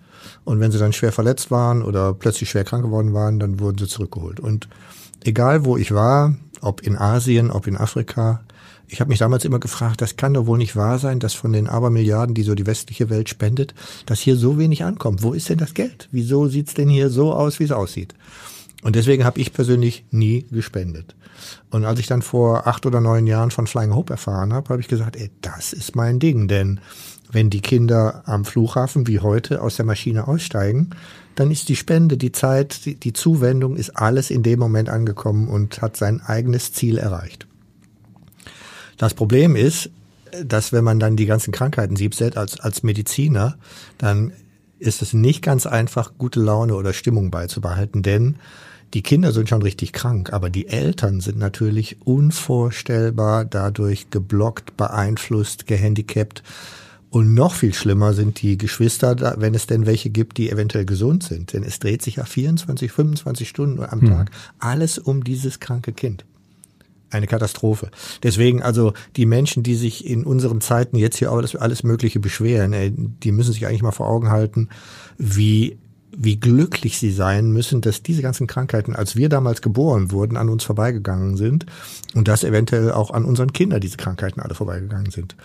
Und 0.44 0.60
wenn 0.60 0.72
sie 0.72 0.80
dann 0.80 0.94
schwer 0.94 1.12
verletzt 1.12 1.52
waren 1.52 1.84
oder 1.84 2.14
plötzlich 2.14 2.50
schwer 2.50 2.64
krank 2.64 2.84
geworden 2.84 3.14
waren, 3.14 3.40
dann 3.40 3.60
wurden 3.60 3.78
sie 3.78 3.88
zurückgeholt. 3.88 4.40
Und 4.40 4.68
egal 5.24 5.66
wo 5.66 5.78
ich 5.78 5.94
war, 5.94 6.36
ob 6.66 6.82
in 6.82 6.98
Asien, 6.98 7.52
ob 7.52 7.68
in 7.68 7.78
Afrika, 7.78 8.44
ich 8.88 9.00
habe 9.00 9.10
mich 9.10 9.20
damals 9.20 9.46
immer 9.46 9.60
gefragt, 9.60 10.02
das 10.02 10.16
kann 10.18 10.34
doch 10.34 10.46
wohl 10.46 10.58
nicht 10.58 10.76
wahr 10.76 11.00
sein, 11.00 11.20
dass 11.20 11.34
von 11.34 11.54
den 11.54 11.68
Abermilliarden, 11.68 12.36
die 12.36 12.44
so 12.44 12.56
die 12.56 12.66
westliche 12.66 13.10
Welt 13.10 13.30
spendet, 13.30 13.74
dass 14.06 14.20
hier 14.20 14.36
so 14.36 14.58
wenig 14.58 14.84
ankommt. 14.84 15.24
Wo 15.24 15.34
ist 15.34 15.50
denn 15.50 15.58
das 15.58 15.74
Geld? 15.74 16.08
Wieso 16.12 16.48
sieht's 16.48 16.74
denn 16.74 16.90
hier 16.90 17.10
so 17.10 17.34
aus, 17.34 17.60
wie 17.60 17.64
es 17.64 17.72
aussieht? 17.72 18.14
Und 18.84 18.96
deswegen 18.96 19.26
habe 19.26 19.40
ich 19.40 19.54
persönlich 19.54 20.06
nie 20.12 20.46
gespendet. 20.52 21.16
Und 21.72 21.86
als 21.86 22.00
ich 22.00 22.08
dann 22.08 22.22
vor 22.22 22.68
acht 22.68 22.86
oder 22.86 23.02
neun 23.02 23.26
Jahren 23.26 23.52
von 23.52 23.68
Flying 23.68 23.96
Hope 23.96 24.14
erfahren 24.14 24.54
habe, 24.54 24.70
habe 24.70 24.82
ich 24.82 24.88
gesagt, 24.88 25.16
ey, 25.16 25.32
das 25.42 25.74
ist 25.74 25.96
mein 25.96 26.20
Ding. 26.20 26.48
Denn 26.48 26.80
wenn 27.32 27.50
die 27.50 27.62
Kinder 27.62 28.24
am 28.26 28.46
Flughafen 28.46 29.08
wie 29.08 29.20
heute 29.20 29.62
aus 29.62 29.76
der 29.76 29.86
Maschine 29.86 30.28
aussteigen, 30.28 30.92
dann 31.36 31.52
ist 31.52 31.70
die 31.70 31.76
Spende, 31.76 32.18
die 32.18 32.32
Zeit, 32.32 32.86
die, 32.86 32.96
die 32.96 33.14
Zuwendung, 33.14 33.76
ist 33.76 33.92
alles 33.92 34.30
in 34.30 34.44
dem 34.44 34.60
Moment 34.60 34.90
angekommen 34.90 35.48
und 35.48 35.82
hat 35.82 35.98
sein 35.98 36.22
eigenes 36.22 36.74
Ziel 36.74 36.98
erreicht. 36.98 37.48
Das 38.98 39.14
Problem 39.14 39.56
ist, 39.56 39.90
dass 40.44 40.74
wenn 40.74 40.84
man 40.84 41.00
dann 41.00 41.16
die 41.16 41.26
ganzen 41.26 41.52
Krankheiten 41.52 41.96
sieht, 41.96 42.38
als, 42.38 42.60
als 42.60 42.84
Mediziner, 42.84 43.58
dann 43.98 44.32
ist 44.80 45.02
es 45.02 45.14
nicht 45.14 45.42
ganz 45.42 45.66
einfach, 45.66 46.14
gute 46.18 46.40
Laune 46.40 46.76
oder 46.76 46.94
Stimmung 46.94 47.32
beizubehalten, 47.32 48.04
denn 48.04 48.36
die 48.94 49.02
Kinder 49.02 49.32
sind 49.32 49.50
schon 49.50 49.62
richtig 49.62 49.94
krank, 49.94 50.32
aber 50.32 50.50
die 50.50 50.68
Eltern 50.68 51.20
sind 51.20 51.38
natürlich 51.38 51.98
unvorstellbar 52.06 53.44
dadurch 53.44 54.10
geblockt, 54.10 54.78
beeinflusst, 54.78 55.68
gehandicapt. 55.68 56.44
Und 57.16 57.34
noch 57.34 57.54
viel 57.54 57.74
schlimmer 57.74 58.12
sind 58.12 58.42
die 58.42 58.58
Geschwister, 58.58 59.36
wenn 59.38 59.56
es 59.56 59.68
denn 59.68 59.86
welche 59.86 60.10
gibt, 60.10 60.38
die 60.38 60.50
eventuell 60.50 60.84
gesund 60.84 61.24
sind. 61.24 61.54
Denn 61.54 61.64
es 61.64 61.80
dreht 61.80 62.02
sich 62.02 62.18
ja 62.18 62.26
24, 62.26 62.92
25 62.92 63.48
Stunden 63.48 63.82
am 63.86 64.02
hm. 64.02 64.10
Tag 64.10 64.32
alles 64.60 64.98
um 64.98 65.24
dieses 65.24 65.62
kranke 65.62 65.94
Kind. 65.94 66.26
Eine 67.10 67.28
Katastrophe. 67.28 67.90
Deswegen 68.22 68.62
also 68.62 68.92
die 69.16 69.26
Menschen, 69.26 69.64
die 69.64 69.76
sich 69.76 70.06
in 70.06 70.26
unseren 70.26 70.60
Zeiten 70.60 70.98
jetzt 70.98 71.16
hier 71.16 71.32
alles, 71.32 71.56
alles 71.56 71.84
Mögliche 71.84 72.20
beschweren, 72.20 73.16
die 73.24 73.32
müssen 73.32 73.54
sich 73.54 73.66
eigentlich 73.66 73.82
mal 73.82 73.92
vor 73.92 74.10
Augen 74.10 74.30
halten, 74.30 74.68
wie 75.18 75.78
wie 76.18 76.40
glücklich 76.40 76.98
sie 76.98 77.12
sein 77.12 77.52
müssen, 77.52 77.82
dass 77.82 78.04
diese 78.04 78.22
ganzen 78.22 78.48
Krankheiten, 78.48 78.96
als 78.96 79.16
wir 79.16 79.30
damals 79.30 79.62
geboren 79.62 80.12
wurden, 80.12 80.38
an 80.38 80.50
uns 80.50 80.64
vorbeigegangen 80.64 81.38
sind 81.38 81.66
und 82.14 82.28
dass 82.28 82.44
eventuell 82.44 82.92
auch 82.92 83.12
an 83.12 83.26
unseren 83.26 83.54
Kindern 83.54 83.82
diese 83.82 83.98
Krankheiten 83.98 84.40
alle 84.40 84.56
vorbeigegangen 84.56 85.12
sind. 85.12 85.36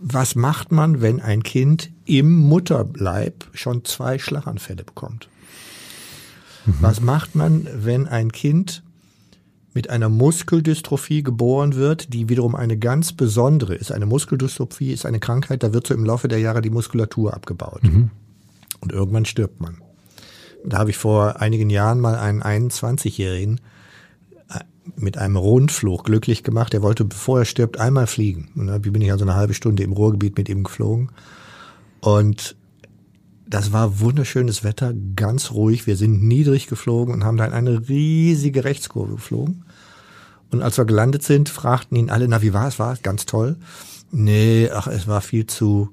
Was 0.00 0.34
macht 0.34 0.72
man, 0.72 1.00
wenn 1.00 1.20
ein 1.20 1.42
Kind 1.42 1.90
im 2.04 2.36
Mutterleib 2.36 3.48
schon 3.52 3.84
zwei 3.84 4.18
Schlaganfälle 4.18 4.84
bekommt? 4.84 5.28
Mhm. 6.66 6.74
Was 6.80 7.00
macht 7.00 7.34
man, 7.34 7.66
wenn 7.74 8.06
ein 8.06 8.32
Kind 8.32 8.82
mit 9.74 9.90
einer 9.90 10.08
Muskeldystrophie 10.08 11.22
geboren 11.22 11.74
wird, 11.74 12.12
die 12.12 12.28
wiederum 12.28 12.56
eine 12.56 12.76
ganz 12.78 13.12
besondere 13.12 13.76
ist. 13.76 13.92
Eine 13.92 14.06
Muskeldystrophie 14.06 14.92
ist 14.92 15.06
eine 15.06 15.20
Krankheit, 15.20 15.62
da 15.62 15.72
wird 15.72 15.86
so 15.86 15.94
im 15.94 16.04
Laufe 16.04 16.26
der 16.26 16.40
Jahre 16.40 16.62
die 16.62 16.70
Muskulatur 16.70 17.34
abgebaut. 17.34 17.84
Mhm. 17.84 18.10
Und 18.80 18.92
irgendwann 18.92 19.24
stirbt 19.24 19.60
man. 19.60 19.76
Da 20.64 20.78
habe 20.78 20.90
ich 20.90 20.96
vor 20.96 21.40
einigen 21.40 21.70
Jahren 21.70 22.00
mal 22.00 22.16
einen 22.16 22.42
21-Jährigen 22.42 23.60
äh, 24.50 24.60
mit 24.96 25.18
einem 25.18 25.36
Rundflug 25.36 26.04
glücklich 26.04 26.42
gemacht. 26.42 26.74
Er 26.74 26.82
wollte, 26.82 27.04
bevor 27.04 27.40
er 27.40 27.44
stirbt, 27.44 27.78
einmal 27.78 28.06
fliegen. 28.06 28.50
Und 28.54 28.66
dann 28.68 28.82
bin 28.82 29.00
ich 29.00 29.12
also 29.12 29.24
eine 29.24 29.34
halbe 29.34 29.54
Stunde 29.54 29.82
im 29.82 29.92
Ruhrgebiet 29.92 30.36
mit 30.36 30.48
ihm 30.48 30.64
geflogen. 30.64 31.10
Und 32.00 32.56
das 33.48 33.72
war 33.72 34.00
wunderschönes 34.00 34.62
Wetter, 34.62 34.92
ganz 35.16 35.52
ruhig. 35.52 35.86
Wir 35.86 35.96
sind 35.96 36.22
niedrig 36.22 36.66
geflogen 36.66 37.14
und 37.14 37.24
haben 37.24 37.38
dann 37.38 37.52
eine 37.52 37.88
riesige 37.88 38.64
Rechtskurve 38.64 39.14
geflogen. 39.14 39.64
Und 40.50 40.62
als 40.62 40.76
wir 40.76 40.84
gelandet 40.84 41.22
sind, 41.22 41.48
fragten 41.48 41.96
ihn 41.96 42.10
alle, 42.10 42.28
na, 42.28 42.42
wie 42.42 42.52
war 42.52 42.68
es? 42.68 42.78
War 42.78 42.92
es 42.92 43.02
ganz 43.02 43.26
toll? 43.26 43.56
Nee, 44.10 44.70
ach, 44.70 44.86
es 44.86 45.06
war 45.06 45.20
viel 45.20 45.46
zu 45.46 45.90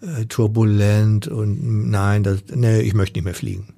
äh, 0.00 0.26
turbulent 0.26 1.28
und 1.28 1.90
nein, 1.90 2.22
das, 2.22 2.44
nee, 2.54 2.80
ich 2.80 2.94
möchte 2.94 3.18
nicht 3.18 3.24
mehr 3.24 3.34
fliegen. 3.34 3.68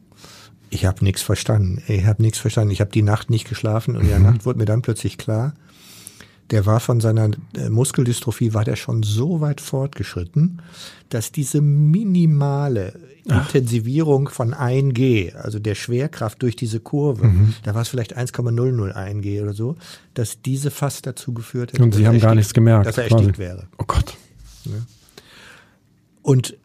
Ich 0.71 0.85
habe 0.85 1.05
nichts 1.05 1.23
verstanden. 1.23 1.83
Ich 1.89 2.05
habe 2.05 2.23
nichts 2.23 2.39
verstanden. 2.39 2.73
Ich 2.73 2.81
habe 2.81 2.91
die 2.91 3.03
Nacht 3.03 3.31
nicht 3.31 3.49
geschlafen 3.49 3.97
und 3.97 4.03
in 4.03 4.09
der 4.09 4.19
mhm. 4.19 4.27
Nacht 4.27 4.47
wurde 4.47 4.59
mir 4.59 4.65
dann 4.65 4.83
plötzlich 4.83 5.19
klar, 5.19 5.55
der 6.51 6.67
war 6.67 6.81
von 6.81 7.01
seiner 7.01 7.31
äh, 7.57 7.69
Muskeldystrophie 7.69 8.55
war 8.55 8.65
der 8.65 8.77
schon 8.77 9.03
so 9.03 9.41
weit 9.41 9.61
fortgeschritten, 9.61 10.63
dass 11.11 11.33
diese 11.33 11.61
minimale 11.61 12.99
Intensivierung 13.25 14.29
von 14.31 14.55
1G, 14.55 15.35
also 15.35 15.59
der 15.59 15.75
Schwerkraft 15.75 16.43
durch 16.43 16.57
diese 16.57 16.81
Kurve, 16.81 17.27
mhm. 17.27 17.55
da 17.63 17.75
war 17.75 17.83
es 17.83 17.89
vielleicht 17.89 18.17
1,001 18.17 19.23
G 19.23 19.43
oder 19.43 19.53
so, 19.53 19.77
dass 20.15 20.41
diese 20.41 20.71
fast 20.71 21.07
dazu 21.07 21.35
geführt 21.35 21.73
hätte, 21.73 21.83
Und 21.83 21.95
Sie 21.95 22.07
haben 22.07 22.21
gar 22.21 22.35
nichts 22.35 22.55
gemerkt, 22.55 22.87
dass 22.87 22.97
er 22.97 23.11
erstickt 23.11 23.39
wäre. 23.39 23.69
Oh 23.77 23.85
Gott. 23.87 24.17
Ja. 24.65 24.73
Und 26.23 26.57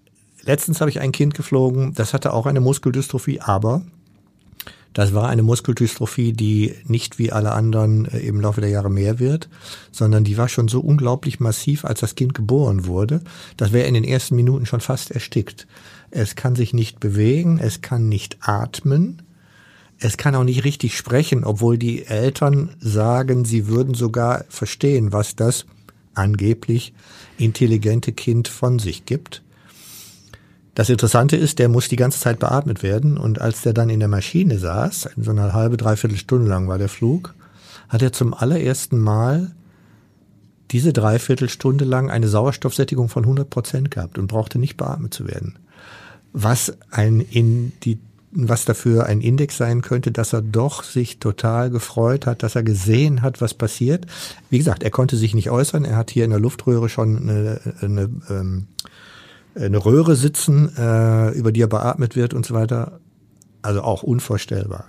letztens 0.44 0.82
habe 0.82 0.90
ich 0.90 1.00
ein 1.00 1.12
Kind 1.12 1.34
geflogen, 1.34 1.94
das 1.94 2.14
hatte 2.14 2.34
auch 2.34 2.46
eine 2.46 2.60
Muskeldystrophie, 2.60 3.42
aber 3.42 3.82
das 4.94 5.14
war 5.14 5.28
eine 5.28 5.42
Muskeldystrophie, 5.42 6.34
die 6.34 6.76
nicht 6.86 7.18
wie 7.18 7.32
alle 7.32 7.54
anderen 7.54 8.06
äh, 8.06 8.20
im 8.20 8.40
Laufe 8.40 8.62
der 8.62 8.70
Jahre 8.70 8.92
mehr 8.92 9.20
wird, 9.20 9.50
sondern 9.92 10.24
die 10.24 10.38
war 10.38 10.48
schon 10.48 10.68
so 10.68 10.80
unglaublich 10.80 11.40
massiv, 11.40 11.84
als 11.84 12.00
das 12.00 12.16
Kind 12.16 12.34
geboren 12.34 12.86
wurde. 12.86 13.22
Das 13.58 13.74
wäre 13.74 13.88
in 13.88 13.96
den 13.96 14.04
ersten 14.04 14.36
Minuten 14.36 14.66
schon 14.66 14.82
fast 14.82 15.12
erstickt. 15.12 15.68
Es 16.12 16.36
kann 16.36 16.56
sich 16.56 16.74
nicht 16.74 17.00
bewegen, 17.00 17.60
es 17.60 17.82
kann 17.82 18.08
nicht 18.08 18.38
atmen, 18.42 19.24
es 20.00 20.18
kann 20.18 20.36
auch 20.36 20.44
nicht 20.44 20.64
richtig 20.64 20.96
sprechen, 20.96 21.44
obwohl 21.44 21.78
die 21.78 22.06
Eltern 22.06 22.76
sagen, 22.80 23.46
sie 23.46 23.68
würden 23.68 23.96
sogar 23.96 24.46
verstehen, 24.50 25.12
was 25.12 25.36
das 25.36 25.66
angeblich 26.14 26.94
intelligente 27.38 28.12
Kind 28.12 28.48
von 28.48 28.78
sich 28.78 29.06
gibt. 29.06 29.43
Das 30.76 30.90
Interessante 30.90 31.36
ist, 31.36 31.60
der 31.60 31.70
muss 31.70 31.88
die 31.88 31.96
ganze 31.96 32.20
Zeit 32.20 32.40
beatmet 32.40 32.82
werden 32.82 33.18
und 33.18 33.40
als 33.40 33.62
der 33.62 33.74
dann 33.74 33.90
in 33.90 34.00
der 34.00 34.10
Maschine 34.10 34.58
saß, 34.58 35.10
so 35.18 35.32
eine 35.32 35.54
halbe, 35.54 35.78
dreiviertel 35.78 36.18
Stunde 36.18 36.48
lang 36.48 36.68
war 36.68 36.80
der 36.80 36.90
Flug, 36.90 37.36
hat 37.90 38.02
er 38.02 38.12
zum 38.12 38.34
allerersten 38.34 39.00
Mal 39.00 39.52
diese 40.72 40.92
Dreiviertelstunde 40.92 41.86
lang 41.86 42.10
eine 42.10 42.28
Sauerstoffsättigung 42.28 43.08
von 43.08 43.24
100 43.24 43.48
Prozent 43.48 43.92
gehabt 43.92 44.18
und 44.18 44.26
brauchte 44.26 44.58
nicht 44.58 44.76
beatmet 44.76 45.14
zu 45.14 45.28
werden. 45.28 45.60
Was 46.32 46.76
ein 46.90 47.20
in 47.22 47.74
die 47.84 48.00
was 48.36 48.66
dafür 48.66 49.06
ein 49.06 49.22
Index 49.22 49.58
sein 49.58 49.82
könnte, 49.82 50.12
dass 50.12 50.34
er 50.34 50.42
doch 50.42 50.84
sich 50.84 51.20
total 51.20 51.70
gefreut 51.70 52.26
hat, 52.26 52.42
dass 52.42 52.56
er 52.56 52.64
gesehen 52.64 53.22
hat, 53.22 53.42
was 53.42 53.54
passiert. 53.54 54.08
Wie 54.50 54.58
gesagt, 54.58 54.82
er 54.82 54.90
konnte 54.90 55.18
sich 55.18 55.36
nicht 55.36 55.52
äußern. 55.52 55.86
Er 55.86 55.98
hat 55.98 56.10
hier 56.10 56.26
in 56.26 56.32
der 56.32 56.40
Luftröhre 56.40 56.90
schon 56.90 57.18
eine, 57.18 57.62
eine 57.82 58.10
ähm, 58.30 58.68
eine 59.56 59.84
Röhre 59.84 60.16
sitzen, 60.16 60.76
äh, 60.78 61.32
über 61.32 61.52
die 61.52 61.62
er 61.62 61.68
beatmet 61.68 62.16
wird 62.16 62.34
und 62.34 62.46
so 62.46 62.54
weiter. 62.54 63.00
Also 63.62 63.82
auch 63.82 64.04
unvorstellbar. 64.04 64.86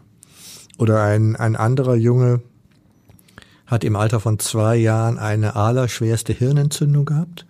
Oder 0.78 1.02
ein, 1.02 1.36
ein 1.36 1.56
anderer 1.56 1.94
Junge 1.94 2.42
hat 3.66 3.84
im 3.84 3.96
Alter 3.96 4.20
von 4.20 4.38
zwei 4.38 4.76
Jahren 4.76 5.18
eine 5.18 5.56
allerschwerste 5.56 6.32
Hirnentzündung 6.32 7.04
gehabt 7.04 7.46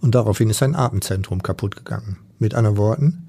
und 0.00 0.14
daraufhin 0.14 0.50
ist 0.50 0.58
sein 0.58 0.74
Atemzentrum 0.74 1.42
kaputt 1.42 1.76
gegangen. 1.76 2.18
Mit 2.38 2.54
anderen 2.54 2.76
Worten, 2.76 3.28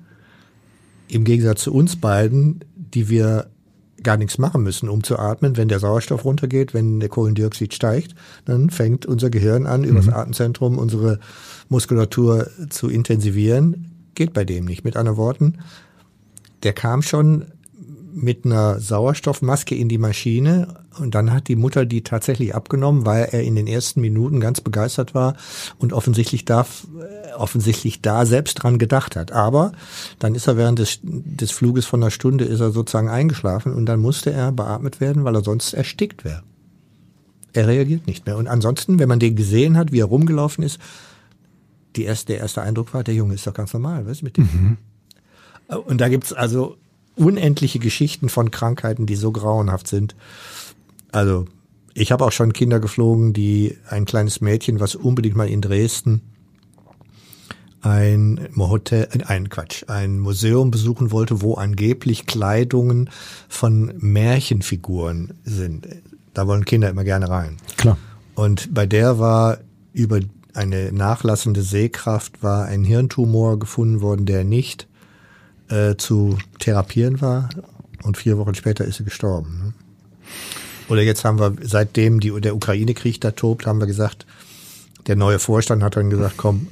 im 1.07 1.23
Gegensatz 1.23 1.63
zu 1.63 1.73
uns 1.73 1.97
beiden, 1.97 2.63
die 2.75 3.09
wir 3.09 3.47
gar 4.03 4.17
nichts 4.17 4.37
machen 4.37 4.63
müssen, 4.63 4.89
um 4.89 5.03
zu 5.03 5.17
atmen. 5.17 5.57
Wenn 5.57 5.67
der 5.67 5.79
Sauerstoff 5.79 6.25
runtergeht, 6.25 6.73
wenn 6.73 6.99
der 6.99 7.09
Kohlendioxid 7.09 7.73
steigt, 7.73 8.15
dann 8.45 8.69
fängt 8.69 9.05
unser 9.05 9.29
Gehirn 9.29 9.65
an, 9.65 9.83
über 9.83 9.99
das 9.99 10.07
mhm. 10.07 10.13
Atemzentrum 10.13 10.77
unsere 10.77 11.19
Muskulatur 11.69 12.49
zu 12.69 12.89
intensivieren. 12.89 13.91
Geht 14.15 14.33
bei 14.33 14.45
dem 14.45 14.65
nicht. 14.65 14.83
Mit 14.83 14.95
anderen 14.95 15.17
Worten, 15.17 15.59
der 16.63 16.73
kam 16.73 17.01
schon 17.01 17.45
mit 18.15 18.45
einer 18.45 18.79
Sauerstoffmaske 18.79 19.75
in 19.75 19.89
die 19.89 19.97
Maschine 19.97 20.83
und 20.99 21.15
dann 21.15 21.31
hat 21.31 21.47
die 21.47 21.55
Mutter 21.55 21.85
die 21.85 22.03
tatsächlich 22.03 22.53
abgenommen, 22.53 23.05
weil 23.05 23.29
er 23.31 23.43
in 23.43 23.55
den 23.55 23.67
ersten 23.67 24.01
Minuten 24.01 24.39
ganz 24.39 24.61
begeistert 24.61 25.15
war 25.15 25.35
und 25.79 25.93
offensichtlich 25.93 26.45
da, 26.45 26.65
offensichtlich 27.37 28.01
da 28.01 28.25
selbst 28.25 28.55
dran 28.55 28.77
gedacht 28.77 29.15
hat. 29.15 29.31
Aber 29.31 29.71
dann 30.19 30.35
ist 30.35 30.47
er 30.47 30.57
während 30.57 30.79
des, 30.79 30.99
des 31.01 31.51
Fluges 31.51 31.85
von 31.85 32.01
einer 32.01 32.11
Stunde 32.11 32.45
ist 32.45 32.59
er 32.59 32.71
sozusagen 32.71 33.09
eingeschlafen 33.09 33.73
und 33.73 33.87
dann 33.87 33.99
musste 33.99 34.31
er 34.31 34.51
beatmet 34.51 35.01
werden, 35.01 35.23
weil 35.23 35.35
er 35.35 35.43
sonst 35.43 35.73
erstickt 35.73 36.23
wäre. 36.23 36.43
Er 37.53 37.67
reagiert 37.67 38.07
nicht 38.07 38.25
mehr. 38.25 38.37
Und 38.37 38.47
ansonsten, 38.47 38.99
wenn 38.99 39.09
man 39.09 39.19
den 39.19 39.35
gesehen 39.35 39.77
hat, 39.77 39.91
wie 39.91 39.99
er 39.99 40.05
rumgelaufen 40.05 40.63
ist, 40.63 40.79
die 41.95 42.03
erste, 42.03 42.33
der 42.33 42.41
erste 42.41 42.61
Eindruck 42.61 42.93
war, 42.93 43.03
der 43.03 43.13
Junge 43.13 43.35
ist 43.35 43.45
doch 43.45 43.53
ganz 43.53 43.73
normal, 43.73 44.05
was 44.05 44.13
ist 44.13 44.23
mit 44.23 44.37
dem? 44.37 44.43
Mhm. 44.43 44.77
Und 45.85 46.01
da 46.01 46.09
gibt's 46.09 46.33
also 46.33 46.77
unendliche 47.15 47.79
Geschichten 47.79 48.29
von 48.29 48.51
Krankheiten, 48.51 49.05
die 49.05 49.15
so 49.15 49.31
grauenhaft 49.31 49.87
sind. 49.87 50.15
Also 51.11 51.45
ich 51.93 52.11
habe 52.11 52.25
auch 52.25 52.31
schon 52.31 52.53
Kinder 52.53 52.79
geflogen, 52.79 53.33
die 53.33 53.77
ein 53.89 54.05
kleines 54.05 54.41
Mädchen, 54.41 54.79
was 54.79 54.95
unbedingt 54.95 55.35
mal 55.35 55.49
in 55.49 55.61
Dresden 55.61 56.21
ein 57.83 58.49
Hotel, 58.57 59.09
äh, 59.11 59.23
ein 59.25 59.49
Quatsch, 59.49 59.83
ein 59.87 60.19
Museum 60.19 60.71
besuchen 60.71 61.11
wollte, 61.11 61.41
wo 61.41 61.55
angeblich 61.55 62.25
Kleidungen 62.25 63.09
von 63.49 63.93
Märchenfiguren 63.97 65.33
sind. 65.43 65.87
Da 66.33 66.47
wollen 66.47 66.65
Kinder 66.65 66.89
immer 66.89 67.03
gerne 67.03 67.29
rein. 67.29 67.57
Klar. 67.77 67.97
Und 68.35 68.73
bei 68.73 68.85
der 68.85 69.19
war 69.19 69.59
über 69.91 70.21
eine 70.53 70.91
nachlassende 70.91 71.61
Sehkraft 71.61 72.41
war 72.41 72.65
ein 72.65 72.83
Hirntumor 72.83 73.59
gefunden 73.59 74.01
worden, 74.01 74.25
der 74.25 74.43
nicht 74.43 74.87
äh, 75.69 75.95
zu 75.95 76.37
therapieren 76.59 77.21
war. 77.21 77.49
Und 78.03 78.17
vier 78.17 78.37
Wochen 78.37 78.55
später 78.55 78.85
ist 78.85 78.97
sie 78.97 79.05
gestorben. 79.05 79.59
Ne? 79.63 79.73
Oder 80.89 81.01
jetzt 81.01 81.23
haben 81.23 81.39
wir, 81.39 81.55
seitdem 81.61 82.19
die, 82.19 82.31
der 82.41 82.55
Ukraine-Krieg 82.55 83.21
da 83.21 83.31
tobt, 83.31 83.65
haben 83.65 83.79
wir 83.79 83.87
gesagt, 83.87 84.25
der 85.07 85.15
neue 85.15 85.39
Vorstand 85.39 85.83
hat 85.83 85.95
dann 85.95 86.09
gesagt, 86.09 86.35
komm, 86.37 86.67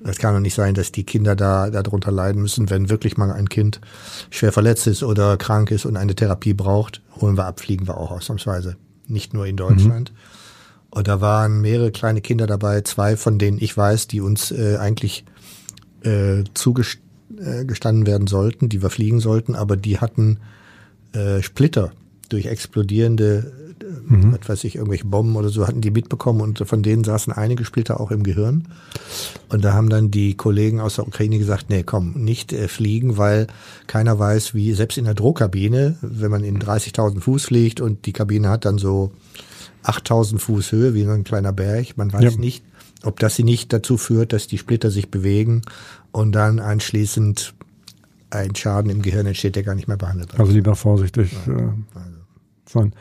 das 0.00 0.18
kann 0.18 0.34
doch 0.34 0.40
nicht 0.40 0.54
sein, 0.54 0.74
dass 0.74 0.90
die 0.90 1.04
Kinder 1.04 1.36
da 1.36 1.70
darunter 1.70 2.10
leiden 2.10 2.42
müssen, 2.42 2.70
wenn 2.70 2.90
wirklich 2.90 3.16
mal 3.16 3.30
ein 3.30 3.48
Kind 3.48 3.80
schwer 4.30 4.52
verletzt 4.52 4.86
ist 4.86 5.02
oder 5.02 5.36
krank 5.36 5.70
ist 5.70 5.86
und 5.86 5.96
eine 5.96 6.14
Therapie 6.14 6.54
braucht, 6.54 7.02
holen 7.20 7.36
wir 7.36 7.46
ab, 7.46 7.60
fliegen 7.60 7.86
wir 7.86 7.96
auch 7.96 8.10
ausnahmsweise. 8.10 8.76
Nicht 9.06 9.32
nur 9.32 9.46
in 9.46 9.56
Deutschland. 9.56 10.10
Mhm. 10.10 10.16
Und 10.90 11.08
da 11.08 11.20
waren 11.20 11.60
mehrere 11.60 11.92
kleine 11.92 12.20
Kinder 12.20 12.46
dabei, 12.46 12.82
zwei 12.82 13.16
von 13.16 13.38
denen 13.38 13.58
ich 13.60 13.76
weiß, 13.76 14.08
die 14.08 14.20
uns 14.20 14.50
äh, 14.50 14.76
eigentlich 14.76 15.24
äh, 16.02 16.44
zugestanden 17.36 18.06
werden 18.06 18.26
sollten, 18.26 18.68
die 18.68 18.82
wir 18.82 18.90
fliegen 18.90 19.20
sollten, 19.20 19.54
aber 19.54 19.76
die 19.76 19.98
hatten 19.98 20.38
äh, 21.12 21.42
Splitter 21.42 21.92
durch 22.28 22.46
explodierende, 22.46 23.52
mhm. 24.08 24.36
was 24.38 24.48
weiß 24.48 24.64
ich, 24.64 24.76
irgendwelche 24.76 25.04
Bomben 25.04 25.36
oder 25.36 25.50
so 25.50 25.66
hatten 25.66 25.80
die 25.80 25.90
mitbekommen 25.90 26.40
und 26.40 26.58
von 26.66 26.82
denen 26.82 27.04
saßen 27.04 27.32
einige 27.32 27.64
Splitter 27.64 28.00
auch 28.00 28.10
im 28.10 28.22
Gehirn. 28.22 28.68
Und 29.48 29.64
da 29.64 29.74
haben 29.74 29.90
dann 29.90 30.10
die 30.10 30.34
Kollegen 30.34 30.80
aus 30.80 30.96
der 30.96 31.06
Ukraine 31.06 31.38
gesagt, 31.38 31.68
nee, 31.68 31.82
komm, 31.82 32.12
nicht 32.14 32.52
äh, 32.52 32.68
fliegen, 32.68 33.18
weil 33.18 33.48
keiner 33.86 34.18
weiß, 34.18 34.54
wie, 34.54 34.72
selbst 34.72 34.98
in 34.98 35.04
der 35.04 35.14
Druckkabine, 35.14 35.96
wenn 36.00 36.30
man 36.30 36.44
in 36.44 36.58
30.000 36.58 37.20
Fuß 37.20 37.44
fliegt 37.44 37.80
und 37.80 38.06
die 38.06 38.12
Kabine 38.12 38.48
hat 38.48 38.64
dann 38.64 38.78
so 38.78 39.12
8000 39.82 40.40
Fuß 40.40 40.72
Höhe, 40.72 40.94
wie 40.94 41.04
so 41.04 41.10
ein 41.10 41.24
kleiner 41.24 41.52
Berg, 41.52 41.96
man 41.96 42.12
weiß 42.12 42.34
ja. 42.34 42.40
nicht, 42.40 42.64
ob 43.02 43.18
das 43.18 43.34
sie 43.34 43.42
nicht 43.42 43.72
dazu 43.72 43.96
führt, 43.96 44.32
dass 44.32 44.46
die 44.46 44.58
Splitter 44.58 44.90
sich 44.90 45.10
bewegen 45.10 45.62
und 46.12 46.32
dann 46.32 46.58
anschließend 46.58 47.54
ein 48.30 48.54
Schaden 48.54 48.90
im 48.90 49.02
Gehirn 49.02 49.26
entsteht, 49.26 49.56
der 49.56 49.62
gar 49.62 49.74
nicht 49.74 49.88
mehr 49.88 49.96
behandelt 49.96 50.32
wird. 50.32 50.40
Also 50.40 50.52
lieber 50.52 50.74
vorsichtig. 50.74 51.32
Ja. 51.46 51.52
Äh, 51.52 51.72
also 51.94 52.18
sein. 52.66 52.94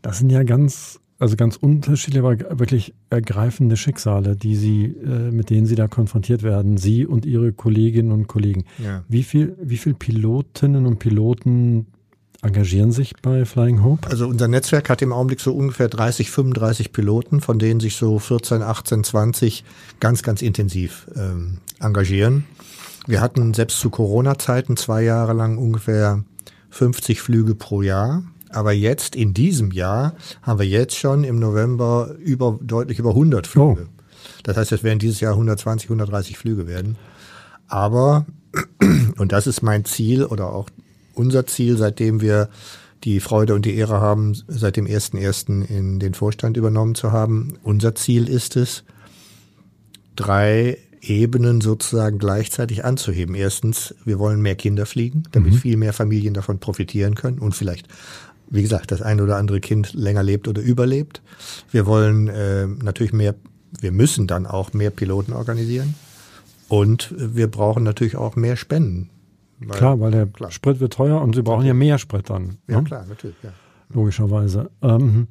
Das 0.00 0.18
sind 0.18 0.30
ja 0.30 0.42
ganz, 0.42 1.00
also 1.18 1.36
ganz 1.36 1.56
unterschiedliche, 1.56 2.26
aber 2.26 2.58
wirklich 2.58 2.94
ergreifende 3.10 3.76
Schicksale, 3.76 4.36
die 4.36 4.56
Sie, 4.56 4.84
äh, 4.84 5.30
mit 5.30 5.50
denen 5.50 5.66
Sie 5.66 5.74
da 5.74 5.88
konfrontiert 5.88 6.42
werden, 6.42 6.76
Sie 6.76 7.06
und 7.06 7.26
Ihre 7.26 7.52
Kolleginnen 7.52 8.12
und 8.12 8.26
Kollegen. 8.26 8.64
Ja. 8.82 9.04
Wie 9.08 9.22
viel, 9.22 9.56
wie 9.60 9.76
viel 9.76 9.94
Pilotinnen 9.94 10.86
und 10.86 10.98
Piloten 10.98 11.86
engagieren 12.42 12.92
sich 12.92 13.14
bei 13.22 13.44
Flying 13.44 13.82
Hope? 13.82 14.10
Also 14.10 14.26
unser 14.26 14.48
Netzwerk 14.48 14.90
hat 14.90 15.00
im 15.00 15.12
Augenblick 15.12 15.40
so 15.40 15.54
ungefähr 15.54 15.88
30, 15.88 16.30
35 16.30 16.92
Piloten, 16.92 17.40
von 17.40 17.58
denen 17.58 17.80
sich 17.80 17.96
so 17.96 18.18
14, 18.18 18.62
18, 18.62 19.04
20 19.04 19.64
ganz, 20.00 20.22
ganz 20.22 20.42
intensiv 20.42 21.06
ähm, 21.16 21.58
engagieren. 21.80 22.44
Wir 23.06 23.20
hatten 23.20 23.54
selbst 23.54 23.78
zu 23.78 23.90
Corona-Zeiten 23.90 24.76
zwei 24.76 25.02
Jahre 25.02 25.32
lang 25.32 25.56
ungefähr 25.56 26.24
50 26.70 27.20
Flüge 27.20 27.54
pro 27.54 27.82
Jahr. 27.82 28.24
Aber 28.50 28.72
jetzt 28.72 29.16
in 29.16 29.32
diesem 29.32 29.70
Jahr 29.70 30.14
haben 30.42 30.58
wir 30.58 30.66
jetzt 30.66 30.96
schon 30.96 31.24
im 31.24 31.38
November 31.38 32.14
über 32.18 32.58
deutlich 32.60 32.98
über 32.98 33.10
100 33.10 33.46
Flüge. 33.46 33.88
Oh. 33.88 34.02
Das 34.42 34.56
heißt, 34.56 34.72
es 34.72 34.82
werden 34.82 34.98
dieses 34.98 35.20
Jahr 35.20 35.32
120, 35.32 35.88
130 35.88 36.36
Flüge 36.36 36.66
werden. 36.66 36.96
Aber 37.68 38.26
und 39.18 39.32
das 39.32 39.46
ist 39.46 39.62
mein 39.62 39.84
Ziel 39.84 40.24
oder 40.24 40.52
auch 40.52 40.68
unser 41.14 41.46
Ziel, 41.46 41.76
seitdem 41.76 42.20
wir 42.20 42.48
die 43.04 43.20
Freude 43.20 43.54
und 43.54 43.64
die 43.64 43.74
Ehre 43.74 44.00
haben, 44.00 44.34
seit 44.46 44.76
dem 44.76 44.86
1.1. 44.86 45.66
in 45.66 45.98
den 45.98 46.14
Vorstand 46.14 46.56
übernommen 46.56 46.94
zu 46.94 47.12
haben. 47.12 47.54
Unser 47.62 47.94
Ziel 47.94 48.28
ist 48.28 48.56
es, 48.56 48.84
drei 50.14 50.78
Ebenen 51.00 51.60
sozusagen 51.60 52.18
gleichzeitig 52.18 52.84
anzuheben. 52.84 53.34
Erstens, 53.34 53.94
wir 54.04 54.18
wollen 54.18 54.40
mehr 54.40 54.54
Kinder 54.54 54.86
fliegen, 54.86 55.24
damit 55.32 55.54
mhm. 55.54 55.58
viel 55.58 55.76
mehr 55.76 55.92
Familien 55.92 56.34
davon 56.34 56.60
profitieren 56.60 57.16
können 57.16 57.40
und 57.40 57.56
vielleicht, 57.56 57.88
wie 58.48 58.62
gesagt, 58.62 58.92
das 58.92 59.02
eine 59.02 59.22
oder 59.24 59.36
andere 59.36 59.60
Kind 59.60 59.94
länger 59.94 60.22
lebt 60.22 60.46
oder 60.46 60.62
überlebt. 60.62 61.20
Wir 61.72 61.86
wollen 61.86 62.28
äh, 62.28 62.66
natürlich 62.66 63.12
mehr, 63.12 63.34
wir 63.80 63.90
müssen 63.90 64.28
dann 64.28 64.46
auch 64.46 64.72
mehr 64.74 64.90
Piloten 64.90 65.32
organisieren 65.32 65.96
und 66.68 67.12
wir 67.18 67.48
brauchen 67.48 67.82
natürlich 67.82 68.16
auch 68.16 68.36
mehr 68.36 68.56
Spenden. 68.56 69.10
Weil, 69.68 69.76
klar, 69.76 70.00
weil 70.00 70.10
der 70.10 70.26
klar. 70.26 70.50
Sprit 70.50 70.80
wird 70.80 70.92
teuer 70.92 71.20
und 71.20 71.34
sie 71.34 71.42
brauchen 71.42 71.66
ja 71.66 71.74
mehr 71.74 71.98
Sprit 71.98 72.30
dann. 72.30 72.58
Ja, 72.68 72.78
ne? 72.80 72.84
klar, 72.84 73.04
natürlich, 73.08 73.36
ja. 73.42 73.50
Logischerweise. 73.92 74.70
Ähm, 74.80 75.28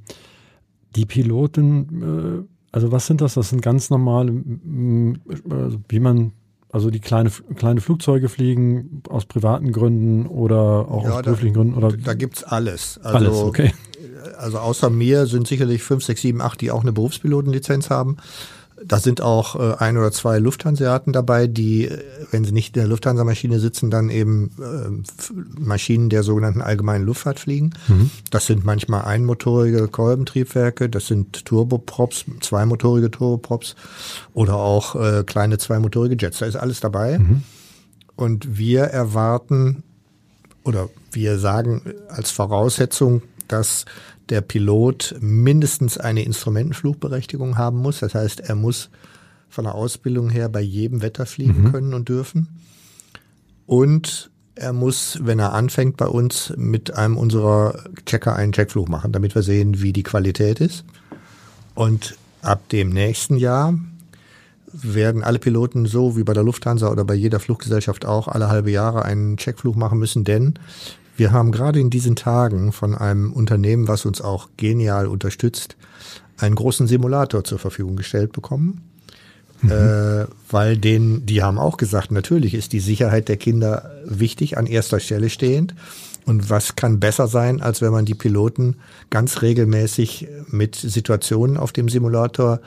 die 0.95 1.05
Piloten, 1.05 2.45
äh, 2.45 2.57
also 2.71 2.91
was 2.91 3.07
sind 3.07 3.21
das? 3.21 3.33
Das 3.35 3.49
sind 3.49 3.61
ganz 3.61 3.89
normale, 3.89 4.31
also 5.49 5.79
wie 5.89 5.99
man, 5.99 6.33
also 6.71 6.89
die 6.89 6.99
kleine, 6.99 7.31
kleine 7.55 7.81
Flugzeuge 7.81 8.29
fliegen 8.29 9.03
aus 9.09 9.25
privaten 9.25 9.71
Gründen 9.71 10.27
oder 10.27 10.87
auch 10.89 11.03
ja, 11.03 11.17
aus 11.17 11.21
beruflichen 11.23 11.53
Gründen? 11.53 11.75
Oder? 11.75 11.91
Da 11.95 12.13
gibt's 12.13 12.43
alles. 12.43 12.99
Also, 13.03 13.17
alles, 13.17 13.37
okay. 13.37 13.73
Also 14.37 14.59
außer 14.59 14.89
mir 14.89 15.25
sind 15.25 15.47
sicherlich 15.47 15.83
fünf, 15.83 16.03
sechs, 16.03 16.21
sieben, 16.21 16.41
acht, 16.41 16.61
die 16.61 16.71
auch 16.71 16.81
eine 16.81 16.91
Berufspilotenlizenz 16.91 17.89
haben. 17.89 18.17
Da 18.85 18.99
sind 18.99 19.21
auch 19.21 19.55
äh, 19.55 19.75
ein 19.77 19.97
oder 19.97 20.11
zwei 20.11 20.39
Lufthanseaten 20.39 21.13
dabei, 21.13 21.47
die, 21.47 21.85
äh, 21.85 21.99
wenn 22.31 22.43
sie 22.43 22.51
nicht 22.51 22.75
in 22.75 22.81
der 22.81 22.89
Lufthansa-Maschine 22.89 23.59
sitzen, 23.59 23.91
dann 23.91 24.09
eben 24.09 24.51
äh, 24.59 25.59
Maschinen 25.59 26.09
der 26.09 26.23
sogenannten 26.23 26.61
allgemeinen 26.61 27.05
Luftfahrt 27.05 27.39
fliegen. 27.39 27.71
Mhm. 27.87 28.09
Das 28.29 28.45
sind 28.45 28.65
manchmal 28.65 29.05
einmotorige 29.05 29.87
Kolbentriebwerke, 29.87 30.89
das 30.89 31.07
sind 31.07 31.45
Turboprops, 31.45 32.25
zweimotorige 32.39 33.11
Turboprops 33.11 33.75
oder 34.33 34.55
auch 34.55 34.95
äh, 34.95 35.23
kleine 35.23 35.57
zweimotorige 35.57 36.17
Jets. 36.19 36.39
Da 36.39 36.45
ist 36.45 36.55
alles 36.55 36.79
dabei. 36.79 37.19
Mhm. 37.19 37.43
Und 38.15 38.57
wir 38.57 38.83
erwarten 38.83 39.83
oder 40.63 40.89
wir 41.11 41.39
sagen 41.39 41.81
als 42.07 42.31
Voraussetzung, 42.31 43.21
dass 43.47 43.85
der 44.29 44.41
Pilot 44.41 45.15
mindestens 45.19 45.97
eine 45.97 46.23
Instrumentenflugberechtigung 46.23 47.57
haben 47.57 47.77
muss. 47.79 47.99
Das 47.99 48.15
heißt, 48.15 48.41
er 48.41 48.55
muss 48.55 48.89
von 49.49 49.65
der 49.65 49.75
Ausbildung 49.75 50.29
her 50.29 50.49
bei 50.49 50.61
jedem 50.61 51.01
Wetter 51.01 51.25
fliegen 51.25 51.63
mhm. 51.63 51.71
können 51.71 51.93
und 51.93 52.09
dürfen. 52.09 52.47
Und 53.65 54.31
er 54.55 54.73
muss, 54.73 55.19
wenn 55.21 55.39
er 55.39 55.53
anfängt 55.53 55.97
bei 55.97 56.07
uns, 56.07 56.53
mit 56.55 56.93
einem 56.93 57.17
unserer 57.17 57.83
Checker 58.05 58.35
einen 58.35 58.51
Checkflug 58.51 58.89
machen, 58.89 59.11
damit 59.11 59.35
wir 59.35 59.43
sehen, 59.43 59.81
wie 59.81 59.93
die 59.93 60.03
Qualität 60.03 60.59
ist. 60.59 60.85
Und 61.73 62.15
ab 62.41 62.67
dem 62.69 62.89
nächsten 62.89 63.37
Jahr 63.37 63.77
werden 64.73 65.23
alle 65.23 65.39
Piloten 65.39 65.85
so 65.85 66.15
wie 66.17 66.23
bei 66.23 66.33
der 66.33 66.43
Lufthansa 66.43 66.89
oder 66.89 67.03
bei 67.03 67.13
jeder 67.13 67.39
Fluggesellschaft 67.39 68.05
auch 68.05 68.27
alle 68.27 68.47
halbe 68.47 68.71
Jahre 68.71 69.03
einen 69.03 69.37
Checkflug 69.37 69.75
machen 69.75 69.99
müssen, 69.99 70.23
denn 70.23 70.55
wir 71.21 71.31
haben 71.31 71.51
gerade 71.51 71.79
in 71.79 71.91
diesen 71.91 72.15
Tagen 72.15 72.71
von 72.71 72.95
einem 72.95 73.31
Unternehmen, 73.31 73.87
was 73.87 74.07
uns 74.07 74.21
auch 74.21 74.49
genial 74.57 75.05
unterstützt, 75.05 75.77
einen 76.39 76.55
großen 76.55 76.87
Simulator 76.87 77.43
zur 77.43 77.59
Verfügung 77.59 77.95
gestellt 77.95 78.31
bekommen. 78.31 78.81
Mhm. 79.61 79.69
Äh, 79.69 80.25
weil 80.49 80.77
den, 80.77 81.27
die 81.27 81.43
haben 81.43 81.59
auch 81.59 81.77
gesagt, 81.77 82.11
natürlich 82.11 82.55
ist 82.55 82.73
die 82.73 82.79
Sicherheit 82.79 83.29
der 83.29 83.37
Kinder 83.37 83.91
wichtig, 84.03 84.57
an 84.57 84.65
erster 84.65 84.99
Stelle 84.99 85.29
stehend. 85.29 85.75
Und 86.25 86.49
was 86.49 86.75
kann 86.75 86.99
besser 86.99 87.27
sein, 87.27 87.61
als 87.61 87.83
wenn 87.83 87.91
man 87.91 88.05
die 88.05 88.15
Piloten 88.15 88.77
ganz 89.11 89.43
regelmäßig 89.43 90.27
mit 90.47 90.75
Situationen 90.75 91.55
auf 91.55 91.71
dem 91.71 91.87
Simulator 91.87 92.61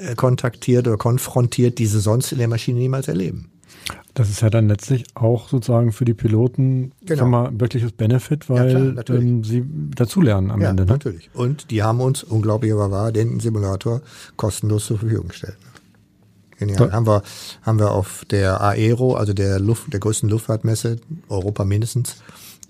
äh, 0.00 0.16
kontaktiert 0.16 0.88
oder 0.88 0.96
konfrontiert, 0.96 1.78
die 1.78 1.86
sie 1.86 2.00
sonst 2.00 2.32
in 2.32 2.38
der 2.38 2.48
Maschine 2.48 2.80
niemals 2.80 3.06
erleben. 3.06 3.52
Das 4.18 4.30
ist 4.30 4.42
ja 4.42 4.50
dann 4.50 4.66
letztlich 4.66 5.04
auch 5.14 5.48
sozusagen 5.48 5.92
für 5.92 6.04
die 6.04 6.12
Piloten 6.12 6.90
genau. 7.02 7.26
mal, 7.26 7.50
wirkliches 7.52 7.92
Benefit, 7.92 8.50
weil 8.50 8.94
ja, 8.96 9.02
klar, 9.04 9.18
ähm, 9.20 9.44
sie 9.44 9.64
dazulernen 9.94 10.50
am 10.50 10.60
ja, 10.60 10.70
Ende. 10.70 10.86
Ne? 10.86 10.90
Natürlich. 10.90 11.30
Und 11.34 11.70
die 11.70 11.84
haben 11.84 12.00
uns, 12.00 12.24
unglaublich 12.24 12.72
aber 12.72 12.90
wahr, 12.90 13.12
den 13.12 13.38
Simulator 13.38 14.02
kostenlos 14.34 14.86
zur 14.86 14.98
Verfügung 14.98 15.28
gestellt. 15.28 15.56
Genial. 16.58 16.90
Haben 16.90 17.06
wir, 17.06 17.22
haben 17.62 17.78
wir 17.78 17.92
auf 17.92 18.24
der 18.28 18.60
Aero, 18.60 19.14
also 19.14 19.34
der 19.34 19.60
Luft, 19.60 19.92
der 19.92 20.00
größten 20.00 20.28
Luftfahrtmesse, 20.28 20.96
Europa 21.28 21.64
mindestens, 21.64 22.16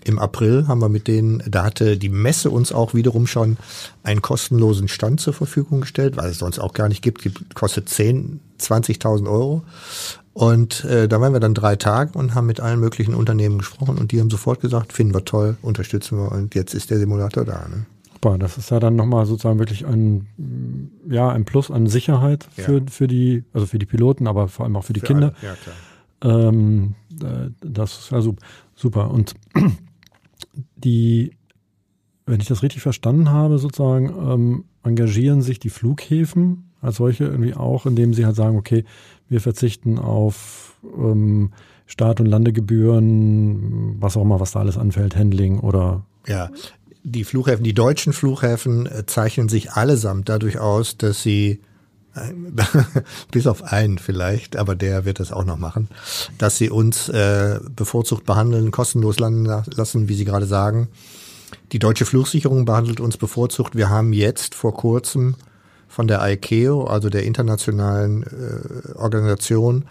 im 0.04 0.18
April 0.18 0.68
haben 0.68 0.80
wir 0.80 0.88
mit 0.88 1.08
denen, 1.08 1.42
da 1.46 1.64
hatte 1.64 1.96
die 1.96 2.08
Messe 2.08 2.50
uns 2.50 2.72
auch 2.72 2.94
wiederum 2.94 3.26
schon 3.26 3.56
einen 4.02 4.22
kostenlosen 4.22 4.88
Stand 4.88 5.20
zur 5.20 5.32
Verfügung 5.32 5.80
gestellt, 5.80 6.16
weil 6.16 6.30
es 6.30 6.38
sonst 6.38 6.58
auch 6.58 6.72
gar 6.72 6.88
nicht 6.88 7.02
gibt, 7.02 7.22
gibt 7.22 7.54
kostet 7.54 7.88
10, 7.88 8.40
20.000 8.60 9.28
Euro. 9.28 9.62
Und 10.38 10.84
äh, 10.84 11.08
da 11.08 11.20
waren 11.20 11.32
wir 11.32 11.40
dann 11.40 11.52
drei 11.52 11.74
Tage 11.74 12.16
und 12.16 12.36
haben 12.36 12.46
mit 12.46 12.60
allen 12.60 12.78
möglichen 12.78 13.12
Unternehmen 13.12 13.58
gesprochen 13.58 13.98
und 13.98 14.12
die 14.12 14.20
haben 14.20 14.30
sofort 14.30 14.60
gesagt, 14.60 14.92
finden 14.92 15.12
wir 15.12 15.24
toll, 15.24 15.56
unterstützen 15.62 16.16
wir 16.16 16.30
und 16.30 16.54
jetzt 16.54 16.74
ist 16.74 16.92
der 16.92 17.00
Simulator 17.00 17.44
da. 17.44 17.66
Ne? 17.66 17.86
Super, 18.12 18.38
das 18.38 18.56
ist 18.56 18.70
ja 18.70 18.78
dann 18.78 18.94
nochmal 18.94 19.26
sozusagen 19.26 19.58
wirklich 19.58 19.84
ein, 19.84 20.28
ja, 21.10 21.28
ein 21.28 21.44
Plus 21.44 21.72
an 21.72 21.88
Sicherheit 21.88 22.46
für, 22.52 22.78
ja. 22.78 22.84
für 22.88 23.08
die, 23.08 23.42
also 23.52 23.66
für 23.66 23.80
die 23.80 23.86
Piloten, 23.86 24.28
aber 24.28 24.46
vor 24.46 24.64
allem 24.64 24.76
auch 24.76 24.84
für 24.84 24.92
die 24.92 25.00
für 25.00 25.06
Kinder. 25.06 25.34
Alle. 25.42 25.48
Ja, 25.50 25.56
klar. 25.56 26.48
Ähm, 26.48 26.94
äh, 27.20 27.50
das 27.60 27.98
ist 27.98 28.12
ja 28.12 28.22
super. 28.76 29.10
Und 29.10 29.34
die, 30.76 31.32
wenn 32.26 32.38
ich 32.38 32.46
das 32.46 32.62
richtig 32.62 32.82
verstanden 32.82 33.32
habe, 33.32 33.58
sozusagen, 33.58 34.06
ähm, 34.06 34.64
engagieren 34.84 35.42
sich 35.42 35.58
die 35.58 35.70
Flughäfen 35.70 36.67
als 36.80 36.96
solche 36.96 37.24
irgendwie 37.24 37.54
auch, 37.54 37.86
indem 37.86 38.14
sie 38.14 38.26
halt 38.26 38.36
sagen, 38.36 38.56
okay, 38.56 38.84
wir 39.28 39.40
verzichten 39.40 39.98
auf 39.98 40.76
ähm, 40.96 41.50
Start- 41.86 42.20
und 42.20 42.26
Landegebühren, 42.26 43.96
was 44.00 44.16
auch 44.16 44.22
immer, 44.22 44.40
was 44.40 44.52
da 44.52 44.60
alles 44.60 44.76
anfällt, 44.78 45.16
Handling 45.16 45.60
oder. 45.60 46.04
Ja, 46.26 46.50
die 47.02 47.24
Flughäfen, 47.24 47.64
die 47.64 47.74
deutschen 47.74 48.12
Flughäfen 48.12 48.86
äh, 48.86 49.06
zeichnen 49.06 49.48
sich 49.48 49.72
allesamt 49.72 50.28
dadurch 50.28 50.58
aus, 50.58 50.96
dass 50.96 51.22
sie 51.22 51.60
äh, 52.14 52.32
bis 53.30 53.46
auf 53.46 53.62
einen 53.64 53.98
vielleicht, 53.98 54.56
aber 54.56 54.74
der 54.74 55.04
wird 55.04 55.20
das 55.20 55.32
auch 55.32 55.44
noch 55.44 55.58
machen, 55.58 55.88
dass 56.38 56.58
sie 56.58 56.70
uns 56.70 57.08
äh, 57.08 57.60
bevorzugt 57.74 58.26
behandeln, 58.26 58.70
kostenlos 58.70 59.18
landen 59.18 59.44
lassen, 59.44 60.08
wie 60.08 60.14
Sie 60.14 60.24
gerade 60.24 60.46
sagen. 60.46 60.88
Die 61.72 61.78
deutsche 61.78 62.04
Flugsicherung 62.04 62.64
behandelt 62.64 63.00
uns 63.00 63.16
bevorzugt. 63.16 63.74
Wir 63.74 63.88
haben 63.88 64.12
jetzt 64.12 64.54
vor 64.54 64.74
kurzem 64.74 65.34
von 65.88 66.06
der 66.06 66.20
ICAO, 66.22 66.84
also 66.84 67.08
der 67.08 67.24
internationalen 67.24 68.22
äh, 68.22 68.92
Organisation, 68.96 69.84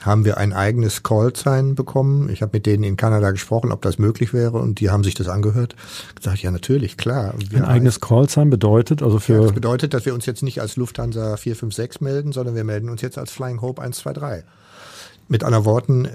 haben 0.00 0.24
wir 0.24 0.38
ein 0.38 0.54
eigenes 0.54 1.02
Call-Sign 1.02 1.74
bekommen. 1.74 2.30
Ich 2.30 2.40
habe 2.40 2.52
mit 2.54 2.64
denen 2.64 2.84
in 2.84 2.96
Kanada 2.96 3.30
gesprochen, 3.32 3.70
ob 3.70 3.82
das 3.82 3.98
möglich 3.98 4.32
wäre, 4.32 4.58
und 4.58 4.80
die 4.80 4.88
haben 4.90 5.04
sich 5.04 5.14
das 5.14 5.28
angehört. 5.28 5.76
Gesagt, 6.14 6.38
ja 6.38 6.50
natürlich, 6.50 6.96
klar. 6.96 7.34
ein 7.52 7.64
eigenes 7.64 8.00
Call-Sign 8.00 8.48
bedeutet 8.48 9.02
also 9.02 9.18
für. 9.18 9.34
Ja, 9.34 9.42
das 9.42 9.52
bedeutet, 9.52 9.92
dass 9.92 10.06
wir 10.06 10.14
uns 10.14 10.24
jetzt 10.24 10.42
nicht 10.42 10.60
als 10.60 10.76
Lufthansa 10.76 11.36
456 11.36 12.00
melden, 12.00 12.32
sondern 12.32 12.54
wir 12.54 12.64
melden 12.64 12.88
uns 12.88 13.02
jetzt 13.02 13.18
als 13.18 13.30
Flying 13.30 13.60
Hope 13.60 13.82
123. 13.82 14.44
Mit 15.28 15.44
anderen 15.44 15.64
Worten, 15.64 16.08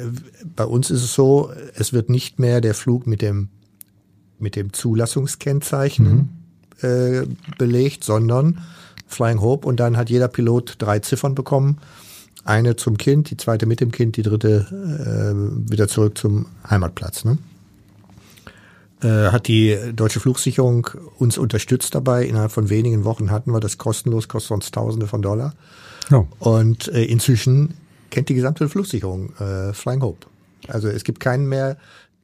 bei 0.56 0.66
uns 0.66 0.90
ist 0.90 1.04
es 1.04 1.14
so, 1.14 1.52
es 1.76 1.94
wird 1.94 2.10
nicht 2.10 2.40
mehr 2.40 2.60
der 2.62 2.74
Flug 2.74 3.08
mit 3.08 3.22
dem 3.22 3.50
mit 4.38 4.58
dem 4.58 4.74
Zulassungskennzeichen 4.74 6.30
mhm. 6.82 6.88
äh, 6.88 7.26
belegt, 7.58 8.04
sondern 8.04 8.60
Flying 9.08 9.42
Hope 9.42 9.68
und 9.68 9.80
dann 9.80 9.98
hat 9.98 10.10
jeder 10.10 10.28
Pilot 10.28 10.76
drei 10.80 11.00
Ziffern 11.00 11.36
bekommen. 11.36 11.78
Eine 12.44 12.76
zum 12.76 12.98
Kind, 12.98 13.32
die 13.32 13.38
zweite 13.38 13.66
mit 13.66 13.82
dem 13.82 13.92
Kind, 13.92 14.18
die 14.18 14.22
dritte 14.22 14.68
äh, 14.72 15.72
wieder 15.72 15.88
zurück 15.88 16.18
zum 16.18 16.46
Heimatplatz. 16.70 17.26
Ne? 17.26 17.38
Äh, 19.02 19.32
hat 19.32 19.48
die 19.48 19.78
deutsche 19.96 20.20
Flugsicherung 20.20 20.90
uns 21.18 21.38
unterstützt 21.38 21.96
dabei. 21.96 22.26
Innerhalb 22.26 22.52
von 22.52 22.70
wenigen 22.70 23.04
Wochen 23.04 23.32
hatten 23.32 23.52
wir 23.52 23.60
das 23.60 23.78
kostenlos, 23.78 24.28
kostet 24.28 24.52
uns 24.52 24.72
Tausende 24.72 25.08
von 25.08 25.22
Dollar. 25.22 25.54
Ja. 26.10 26.26
Und 26.40 26.88
äh, 26.90 27.04
inzwischen 27.04 27.76
kennt 28.10 28.30
die 28.30 28.36
gesamte 28.36 28.70
Flugsicherung 28.70 29.34
äh, 29.38 29.74
Flying 29.74 30.02
Hope. 30.02 30.28
Also 30.68 30.88
es 30.88 31.04
gibt 31.04 31.20
keinen 31.20 31.48
mehr, 31.48 31.78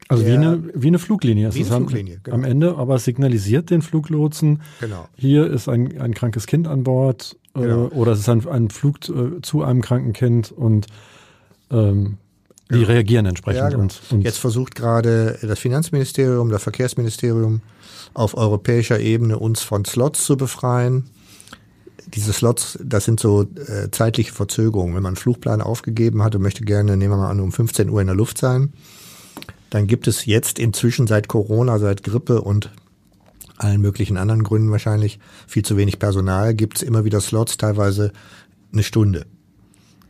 also 0.08 0.26
wie 0.26 0.32
eine, 0.32 0.64
wie 0.74 0.88
eine 0.88 1.00
Fluglinie. 1.00 1.54
Wie 1.54 1.60
eine 1.60 1.68
Fluglinie, 1.68 2.20
genau. 2.24 2.36
Am 2.36 2.44
Ende, 2.44 2.76
aber 2.78 2.96
es 2.96 3.06
signalisiert 3.06 3.70
den 3.70 3.82
Fluglotsen, 3.82 4.62
genau. 4.80 5.08
hier 5.16 5.50
ist 5.50 5.70
ein, 5.70 6.00
ein 6.02 6.14
krankes 6.14 6.48
Kind 6.48 6.68
an 6.68 6.84
Bord 6.84 7.38
äh, 7.56 7.62
genau. 7.62 7.88
oder 7.90 8.12
es 8.12 8.20
ist 8.20 8.30
ein, 8.30 8.48
ein 8.48 8.70
Flug 8.70 8.98
äh, 9.10 9.42
zu 9.42 9.64
einem 9.64 9.82
kranken 9.82 10.14
Kind 10.14 10.52
und 10.52 10.88
ähm, 11.70 12.18
die 12.72 12.80
ja. 12.80 12.88
reagieren 12.88 13.26
entsprechend. 13.26 13.62
Ja, 13.62 13.70
genau. 13.70 13.84
und, 13.84 14.02
und 14.12 14.22
Jetzt 14.22 14.38
versucht 14.38 14.76
gerade 14.76 15.38
das 15.42 15.60
Finanzministerium, 15.60 16.50
das 16.50 16.64
Verkehrsministerium 16.64 17.62
auf 18.14 18.36
europäischer 18.36 19.00
Ebene 19.00 19.40
uns 19.40 19.62
von 19.62 19.86
Slots 19.86 20.26
zu 20.26 20.38
befreien. 20.38 21.10
Diese 22.08 22.34
Slots, 22.34 22.80
das 22.84 23.06
sind 23.06 23.20
so 23.20 23.44
äh, 23.44 23.90
zeitliche 23.92 24.34
Verzögerungen. 24.34 24.96
Wenn 24.96 25.04
man 25.04 25.12
einen 25.12 25.18
Flugplan 25.18 25.62
aufgegeben 25.62 26.24
hat 26.24 26.36
und 26.36 26.42
möchte 26.42 26.64
gerne, 26.64 26.98
nehmen 26.98 27.14
wir 27.14 27.18
mal 27.18 27.30
an, 27.30 27.40
um 27.40 27.52
15 27.52 27.90
Uhr 27.90 28.02
in 28.02 28.08
der 28.08 28.16
Luft 28.16 28.38
sein, 28.38 28.74
Dann 29.72 29.88
gibt 29.88 30.08
es 30.08 30.26
jetzt 30.26 30.60
inzwischen 30.60 31.08
seit 31.08 31.28
Corona, 31.28 31.80
seit 31.80 32.04
Grippe 32.04 32.42
und 32.42 32.70
allen 33.58 33.82
möglichen 33.82 34.18
anderen 34.18 34.44
Gründen 34.44 34.70
wahrscheinlich 34.70 35.20
viel 35.48 35.64
zu 35.64 35.78
wenig 35.78 35.98
Personal, 35.98 36.54
gibt 36.54 36.78
es 36.78 36.84
immer 36.84 37.06
wieder 37.06 37.22
Slots, 37.22 37.58
teilweise 37.58 38.12
eine 38.72 38.84
Stunde 38.84 39.26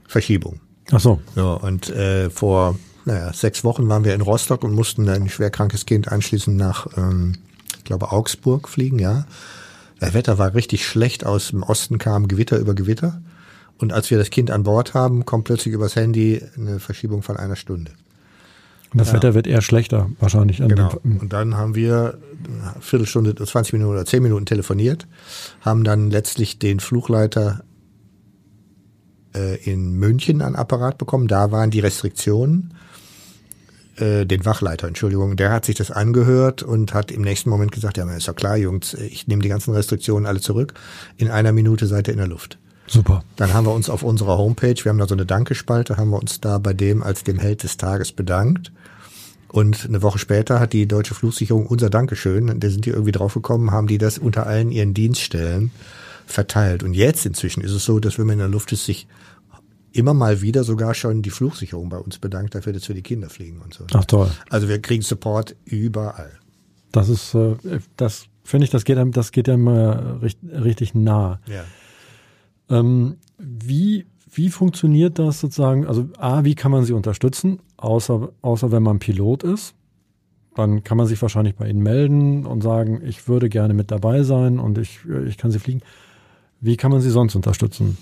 Verschiebung. 0.07 0.59
Ach 0.91 0.99
so. 0.99 1.21
Ja, 1.35 1.53
und 1.53 1.89
äh, 1.89 2.29
vor 2.29 2.77
naja, 3.05 3.31
sechs 3.33 3.63
Wochen 3.63 3.87
waren 3.87 4.03
wir 4.03 4.13
in 4.13 4.21
Rostock 4.21 4.63
und 4.63 4.73
mussten 4.73 5.07
ein 5.09 5.29
schwerkrankes 5.29 5.85
Kind 5.85 6.11
anschließend 6.11 6.57
nach, 6.57 6.87
ähm, 6.97 7.37
ich 7.77 7.83
glaube, 7.83 8.11
Augsburg 8.11 8.67
fliegen, 8.67 8.99
ja. 8.99 9.25
Das 9.99 10.13
Wetter 10.13 10.37
war 10.37 10.55
richtig 10.55 10.85
schlecht, 10.85 11.25
aus 11.25 11.49
dem 11.49 11.61
Osten 11.61 11.99
kam 11.99 12.27
Gewitter 12.27 12.57
über 12.57 12.73
Gewitter. 12.73 13.21
Und 13.77 13.93
als 13.93 14.09
wir 14.09 14.17
das 14.17 14.31
Kind 14.31 14.49
an 14.49 14.63
Bord 14.63 14.93
haben, 14.93 15.25
kommt 15.25 15.45
plötzlich 15.45 15.73
übers 15.73 15.95
Handy 15.95 16.41
eine 16.55 16.79
Verschiebung 16.79 17.21
von 17.21 17.37
einer 17.37 17.55
Stunde. 17.55 17.91
Und 18.91 18.99
das 18.99 19.09
ja. 19.09 19.15
Wetter 19.15 19.33
wird 19.33 19.47
eher 19.47 19.61
schlechter 19.61 20.09
wahrscheinlich. 20.19 20.57
genau. 20.57 20.93
Und 21.03 21.31
dann 21.31 21.55
haben 21.55 21.75
wir 21.75 22.17
eine 22.43 22.81
Viertelstunde, 22.81 23.35
20 23.35 23.73
Minuten 23.73 23.91
oder 23.91 24.05
10 24.05 24.21
Minuten 24.21 24.45
telefoniert, 24.45 25.07
haben 25.61 25.83
dann 25.83 26.11
letztlich 26.11 26.59
den 26.59 26.79
Fluchleiter 26.79 27.63
äh, 29.33 29.55
in 29.63 29.93
München 29.93 30.41
an 30.41 30.55
Apparat 30.55 30.97
bekommen. 30.97 31.27
Da 31.27 31.51
waren 31.51 31.71
die 31.71 31.79
Restriktionen. 31.79 32.73
Äh, 33.97 34.25
den 34.25 34.45
Wachleiter, 34.45 34.87
Entschuldigung, 34.87 35.35
der 35.35 35.51
hat 35.51 35.65
sich 35.65 35.75
das 35.75 35.91
angehört 35.91 36.63
und 36.63 36.93
hat 36.93 37.11
im 37.11 37.21
nächsten 37.21 37.49
Moment 37.49 37.71
gesagt, 37.71 37.97
ja, 37.97 38.09
ist 38.11 38.27
ja 38.27 38.33
klar, 38.33 38.57
Jungs, 38.57 38.93
ich 38.93 39.27
nehme 39.27 39.41
die 39.41 39.49
ganzen 39.49 39.73
Restriktionen 39.73 40.25
alle 40.25 40.39
zurück. 40.39 40.73
In 41.17 41.29
einer 41.29 41.51
Minute 41.51 41.87
seid 41.87 42.07
ihr 42.07 42.13
in 42.13 42.19
der 42.19 42.27
Luft. 42.27 42.57
Super. 42.91 43.23
Dann 43.37 43.53
haben 43.53 43.65
wir 43.65 43.73
uns 43.73 43.89
auf 43.89 44.03
unserer 44.03 44.37
Homepage, 44.37 44.75
wir 44.83 44.89
haben 44.89 44.97
da 44.97 45.07
so 45.07 45.15
eine 45.15 45.25
Dankespalte, 45.25 45.95
haben 45.95 46.09
wir 46.09 46.19
uns 46.19 46.41
da 46.41 46.57
bei 46.57 46.73
dem 46.73 47.03
als 47.03 47.23
dem 47.23 47.39
Held 47.39 47.63
des 47.63 47.77
Tages 47.77 48.11
bedankt. 48.11 48.73
Und 49.47 49.85
eine 49.85 50.01
Woche 50.01 50.19
später 50.19 50.59
hat 50.59 50.73
die 50.73 50.87
Deutsche 50.87 51.13
Flugsicherung 51.13 51.67
unser 51.67 51.89
Dankeschön, 51.89 52.59
da 52.59 52.69
sind 52.69 52.85
die 52.85 52.89
irgendwie 52.89 53.13
draufgekommen, 53.13 53.71
haben 53.71 53.87
die 53.87 53.97
das 53.97 54.17
unter 54.17 54.45
allen 54.45 54.71
ihren 54.71 54.93
Dienststellen 54.93 55.71
verteilt. 56.25 56.83
Und 56.83 56.93
jetzt 56.93 57.25
inzwischen 57.25 57.61
ist 57.61 57.71
es 57.71 57.85
so, 57.85 57.99
dass 57.99 58.19
wenn 58.19 58.27
man 58.27 58.33
in 58.33 58.39
der 58.39 58.47
Luft 58.49 58.73
ist, 58.73 58.85
sich 58.85 59.07
immer 59.93 60.13
mal 60.13 60.41
wieder 60.41 60.65
sogar 60.65 60.93
schon 60.93 61.21
die 61.21 61.29
Flugsicherung 61.29 61.87
bei 61.87 61.97
uns 61.97 62.17
bedankt 62.17 62.55
dafür, 62.55 62.73
dass 62.73 62.89
wir 62.89 62.95
die 62.95 63.03
Kinder 63.03 63.29
fliegen 63.29 63.61
und 63.61 63.73
so. 63.73 63.85
Ach 63.93 64.03
toll. 64.03 64.31
Also 64.49 64.67
wir 64.67 64.81
kriegen 64.81 65.01
Support 65.01 65.55
überall. 65.63 66.31
Das 66.91 67.07
ist, 67.07 67.35
äh, 67.35 67.55
das 67.95 68.25
finde 68.43 68.65
ich, 68.65 68.69
das 68.69 68.83
geht 68.83 68.97
einem, 68.97 69.13
das 69.13 69.31
geht 69.31 69.47
einem 69.47 69.69
richtig, 69.69 70.49
richtig 70.51 70.93
nah. 70.93 71.39
Ja. 71.47 71.63
Ähm, 72.71 73.17
wie, 73.37 74.05
wie 74.31 74.49
funktioniert 74.49 75.19
das 75.19 75.41
sozusagen? 75.41 75.85
Also 75.85 76.09
A, 76.17 76.43
wie 76.43 76.55
kann 76.55 76.71
man 76.71 76.85
sie 76.85 76.93
unterstützen, 76.93 77.59
außer, 77.77 78.29
außer 78.41 78.71
wenn 78.71 78.83
man 78.83 78.99
Pilot 78.99 79.43
ist? 79.43 79.75
Dann 80.55 80.83
kann 80.83 80.97
man 80.97 81.07
sich 81.07 81.21
wahrscheinlich 81.21 81.55
bei 81.55 81.69
Ihnen 81.69 81.81
melden 81.81 82.45
und 82.45 82.61
sagen, 82.61 83.01
ich 83.05 83.27
würde 83.27 83.47
gerne 83.49 83.73
mit 83.73 83.89
dabei 83.89 84.23
sein 84.23 84.59
und 84.59 84.77
ich, 84.77 84.99
ich 85.25 85.37
kann 85.37 85.51
Sie 85.51 85.59
fliegen. 85.59 85.81
Wie 86.61 86.77
kann 86.77 86.91
man 86.91 87.01
sie 87.01 87.09
sonst 87.09 87.35
unterstützen? 87.35 87.97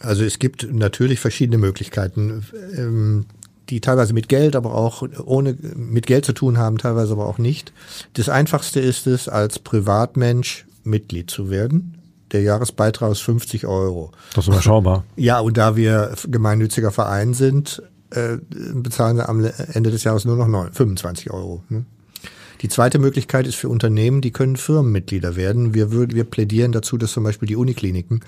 Also 0.00 0.22
es 0.22 0.38
gibt 0.38 0.70
natürlich 0.70 1.18
verschiedene 1.18 1.58
Möglichkeiten, 1.58 2.44
ähm, 2.76 3.24
die 3.70 3.80
teilweise 3.80 4.12
mit 4.12 4.28
Geld, 4.28 4.54
aber 4.54 4.74
auch 4.74 5.02
ohne 5.24 5.56
mit 5.74 6.06
Geld 6.06 6.24
zu 6.24 6.32
tun 6.32 6.58
haben, 6.58 6.78
teilweise 6.78 7.12
aber 7.12 7.26
auch 7.26 7.38
nicht. 7.38 7.72
Das 8.12 8.28
einfachste 8.28 8.80
ist 8.80 9.06
es, 9.06 9.28
als 9.28 9.58
Privatmensch 9.58 10.66
Mitglied 10.84 11.30
zu 11.30 11.50
werden. 11.50 11.95
Der 12.32 12.42
Jahresbeitrag 12.42 13.12
ist 13.12 13.20
50 13.20 13.66
Euro. 13.66 14.12
Das 14.34 14.44
ist 14.44 14.48
überschaubar. 14.48 15.04
Ja, 15.16 15.40
und 15.40 15.56
da 15.56 15.76
wir 15.76 16.14
gemeinnütziger 16.26 16.90
Verein 16.90 17.34
sind, 17.34 17.82
äh, 18.10 18.38
bezahlen 18.74 19.16
wir 19.16 19.28
am 19.28 19.44
Ende 19.44 19.90
des 19.90 20.04
Jahres 20.04 20.24
nur 20.24 20.36
noch 20.36 20.72
25 20.72 21.30
Euro. 21.30 21.62
Ne? 21.68 21.84
Die 22.62 22.68
zweite 22.68 22.98
Möglichkeit 22.98 23.46
ist 23.46 23.56
für 23.56 23.68
Unternehmen, 23.68 24.22
die 24.22 24.30
können 24.30 24.56
Firmenmitglieder 24.56 25.36
werden. 25.36 25.74
Wir, 25.74 25.92
würden, 25.92 26.14
wir 26.16 26.24
plädieren 26.24 26.72
dazu, 26.72 26.96
dass 26.96 27.12
zum 27.12 27.24
Beispiel 27.24 27.48
die 27.48 27.56
Unikliniken 27.56 28.20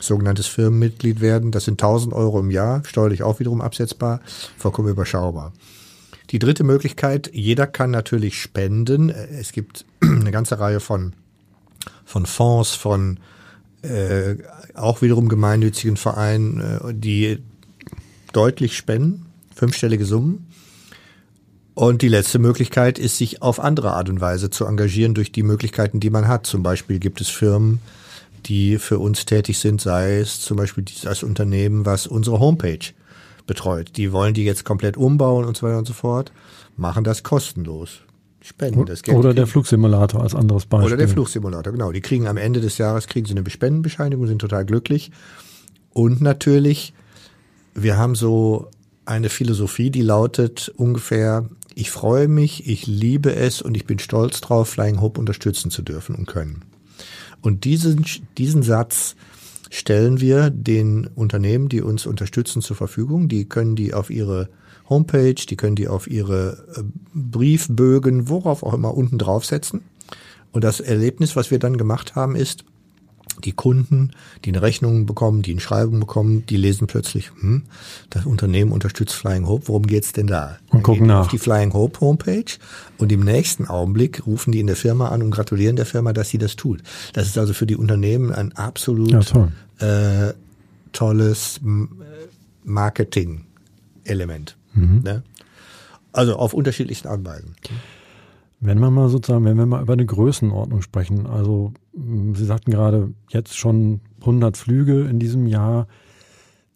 sogenanntes 0.00 0.46
Firmenmitglied 0.46 1.20
werden. 1.20 1.52
Das 1.52 1.64
sind 1.64 1.82
1000 1.82 2.14
Euro 2.14 2.40
im 2.40 2.50
Jahr, 2.50 2.82
steuerlich 2.84 3.22
auch 3.22 3.40
wiederum 3.40 3.60
absetzbar, 3.60 4.20
vollkommen 4.56 4.88
überschaubar. 4.88 5.52
Die 6.30 6.38
dritte 6.38 6.64
Möglichkeit, 6.64 7.30
jeder 7.34 7.66
kann 7.66 7.90
natürlich 7.90 8.40
spenden. 8.40 9.10
Es 9.10 9.52
gibt 9.52 9.84
eine 10.00 10.30
ganze 10.30 10.58
Reihe 10.58 10.80
von, 10.80 11.12
von 12.06 12.24
Fonds, 12.24 12.74
von 12.74 13.18
äh, 13.84 14.36
auch 14.74 15.02
wiederum 15.02 15.28
gemeinnützigen 15.28 15.96
Vereinen, 15.96 16.60
äh, 16.60 16.94
die 16.94 17.38
deutlich 18.32 18.76
spenden, 18.76 19.26
fünfstellige 19.54 20.04
Summen. 20.04 20.46
Und 21.74 22.02
die 22.02 22.08
letzte 22.08 22.38
Möglichkeit 22.38 22.98
ist, 22.98 23.18
sich 23.18 23.42
auf 23.42 23.58
andere 23.58 23.94
Art 23.94 24.08
und 24.08 24.20
Weise 24.20 24.48
zu 24.48 24.64
engagieren 24.64 25.14
durch 25.14 25.32
die 25.32 25.42
Möglichkeiten, 25.42 25.98
die 25.98 26.10
man 26.10 26.28
hat. 26.28 26.46
Zum 26.46 26.62
Beispiel 26.62 27.00
gibt 27.00 27.20
es 27.20 27.28
Firmen, 27.28 27.80
die 28.46 28.78
für 28.78 28.98
uns 28.98 29.26
tätig 29.26 29.58
sind, 29.58 29.80
sei 29.80 30.18
es 30.18 30.40
zum 30.40 30.56
Beispiel 30.56 30.84
das 31.02 31.22
Unternehmen, 31.22 31.84
was 31.84 32.06
unsere 32.06 32.38
Homepage 32.38 32.78
betreut. 33.46 33.96
Die 33.96 34.12
wollen 34.12 34.34
die 34.34 34.44
jetzt 34.44 34.64
komplett 34.64 34.96
umbauen 34.96 35.44
und 35.44 35.56
so 35.56 35.66
weiter 35.66 35.78
und 35.78 35.86
so 35.86 35.94
fort, 35.94 36.32
machen 36.76 37.04
das 37.04 37.22
kostenlos. 37.22 38.00
Spenden 38.44 38.84
das 38.84 39.02
Geld. 39.02 39.16
Oder 39.16 39.32
der 39.32 39.46
Flugsimulator 39.46 40.22
als 40.22 40.34
anderes 40.34 40.66
Beispiel. 40.66 40.88
Oder 40.88 40.96
der 40.98 41.08
Flugsimulator, 41.08 41.72
genau. 41.72 41.92
Die 41.92 42.02
kriegen 42.02 42.28
am 42.28 42.36
Ende 42.36 42.60
des 42.60 42.76
Jahres 42.76 43.06
kriegen 43.06 43.26
sie 43.26 43.34
eine 43.34 43.48
Spendenbescheinigung, 43.48 44.26
sind 44.26 44.38
total 44.38 44.66
glücklich. 44.66 45.12
Und 45.94 46.20
natürlich, 46.20 46.92
wir 47.74 47.96
haben 47.96 48.14
so 48.14 48.68
eine 49.06 49.30
Philosophie, 49.30 49.90
die 49.90 50.02
lautet 50.02 50.70
ungefähr, 50.76 51.48
ich 51.74 51.90
freue 51.90 52.28
mich, 52.28 52.68
ich 52.68 52.86
liebe 52.86 53.34
es 53.34 53.62
und 53.62 53.78
ich 53.78 53.86
bin 53.86 53.98
stolz 53.98 54.42
drauf, 54.42 54.68
Flying 54.68 55.00
Hope 55.00 55.18
unterstützen 55.18 55.70
zu 55.70 55.80
dürfen 55.80 56.14
und 56.14 56.26
können. 56.26 56.66
Und 57.40 57.64
diesen, 57.64 58.04
diesen 58.36 58.62
Satz 58.62 59.16
stellen 59.70 60.20
wir 60.20 60.50
den 60.50 61.06
Unternehmen, 61.06 61.70
die 61.70 61.80
uns 61.80 62.04
unterstützen, 62.04 62.60
zur 62.60 62.76
Verfügung. 62.76 63.28
Die 63.28 63.48
können 63.48 63.74
die 63.74 63.94
auf 63.94 64.10
ihre 64.10 64.50
Homepage, 64.88 65.34
die 65.34 65.56
können 65.56 65.76
die 65.76 65.88
auf 65.88 66.06
ihre 66.08 66.66
äh, 66.76 66.82
Briefbögen, 67.14 68.28
worauf 68.28 68.62
auch 68.62 68.74
immer 68.74 68.94
unten 68.94 69.18
draufsetzen. 69.18 69.82
Und 70.52 70.62
das 70.64 70.80
Erlebnis, 70.80 71.36
was 71.36 71.50
wir 71.50 71.58
dann 71.58 71.78
gemacht 71.78 72.14
haben, 72.14 72.36
ist, 72.36 72.64
die 73.42 73.52
Kunden, 73.52 74.12
die 74.44 74.50
eine 74.50 74.62
Rechnung 74.62 75.06
bekommen, 75.06 75.42
die 75.42 75.52
eine 75.52 75.60
Schreibung 75.60 76.00
bekommen, 76.00 76.46
die 76.46 76.56
lesen 76.56 76.86
plötzlich, 76.86 77.30
hm, 77.40 77.64
das 78.10 78.26
Unternehmen 78.26 78.70
unterstützt 78.72 79.14
Flying 79.14 79.46
Hope, 79.46 79.68
worum 79.68 79.86
geht's 79.86 80.12
denn 80.12 80.26
da? 80.26 80.58
Und 80.70 80.82
gucken 80.82 81.06
nach. 81.08 81.22
Auf 81.22 81.28
die 81.28 81.38
Flying 81.38 81.72
Hope 81.72 82.00
Homepage 82.00 82.44
und 82.98 83.10
im 83.10 83.20
nächsten 83.20 83.66
Augenblick 83.66 84.26
rufen 84.26 84.52
die 84.52 84.60
in 84.60 84.66
der 84.66 84.76
Firma 84.76 85.08
an 85.08 85.22
und 85.22 85.30
gratulieren 85.30 85.76
der 85.76 85.86
Firma, 85.86 86.12
dass 86.12 86.28
sie 86.28 86.38
das 86.38 86.56
tut. 86.56 86.82
Das 87.12 87.26
ist 87.26 87.38
also 87.38 87.52
für 87.54 87.66
die 87.66 87.76
Unternehmen 87.76 88.32
ein 88.32 88.52
absolut 88.52 89.10
ja, 89.10 89.20
toll. 89.20 89.52
äh, 89.80 90.32
tolles 90.92 91.60
Marketing-Element. 92.64 94.56
Mhm. 94.74 95.00
Ne? 95.02 95.22
Also 96.12 96.36
auf 96.36 96.54
unterschiedlichsten 96.54 97.08
Art 97.08 97.18
und 97.18 97.26
Weisen. 97.26 97.56
Wenn 98.60 98.78
wir 98.78 98.90
mal 98.90 99.08
sozusagen, 99.08 99.44
wenn 99.44 99.56
wir 99.56 99.66
mal 99.66 99.82
über 99.82 99.92
eine 99.92 100.06
Größenordnung 100.06 100.80
sprechen, 100.80 101.26
also 101.26 101.72
hm, 101.94 102.34
Sie 102.34 102.44
sagten 102.44 102.70
gerade, 102.70 103.12
jetzt 103.28 103.56
schon 103.56 104.00
100 104.20 104.56
Flüge 104.56 105.02
in 105.02 105.18
diesem 105.18 105.46
Jahr, 105.46 105.86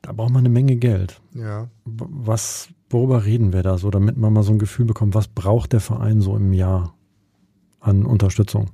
da 0.02 0.12
braucht 0.12 0.30
man 0.30 0.40
eine 0.40 0.48
Menge 0.48 0.76
Geld. 0.76 1.20
Ja. 1.34 1.68
Was, 1.84 2.68
worüber 2.90 3.24
reden 3.24 3.52
wir 3.52 3.62
da 3.62 3.78
so, 3.78 3.90
damit 3.90 4.16
man 4.16 4.32
mal 4.32 4.42
so 4.42 4.52
ein 4.52 4.58
Gefühl 4.58 4.86
bekommt, 4.86 5.14
was 5.14 5.28
braucht 5.28 5.72
der 5.72 5.80
Verein 5.80 6.20
so 6.20 6.36
im 6.36 6.52
Jahr 6.52 6.94
an 7.80 8.04
Unterstützung? 8.04 8.70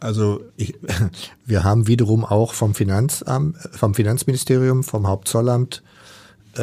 Also 0.00 0.40
ich, 0.56 0.74
wir 1.46 1.64
haben 1.64 1.86
wiederum 1.86 2.24
auch 2.24 2.52
vom 2.54 2.74
Finanzamt, 2.74 3.56
vom 3.72 3.94
Finanzministerium, 3.94 4.82
vom 4.82 5.06
Hauptzollamt 5.06 5.82
äh, 5.84 5.91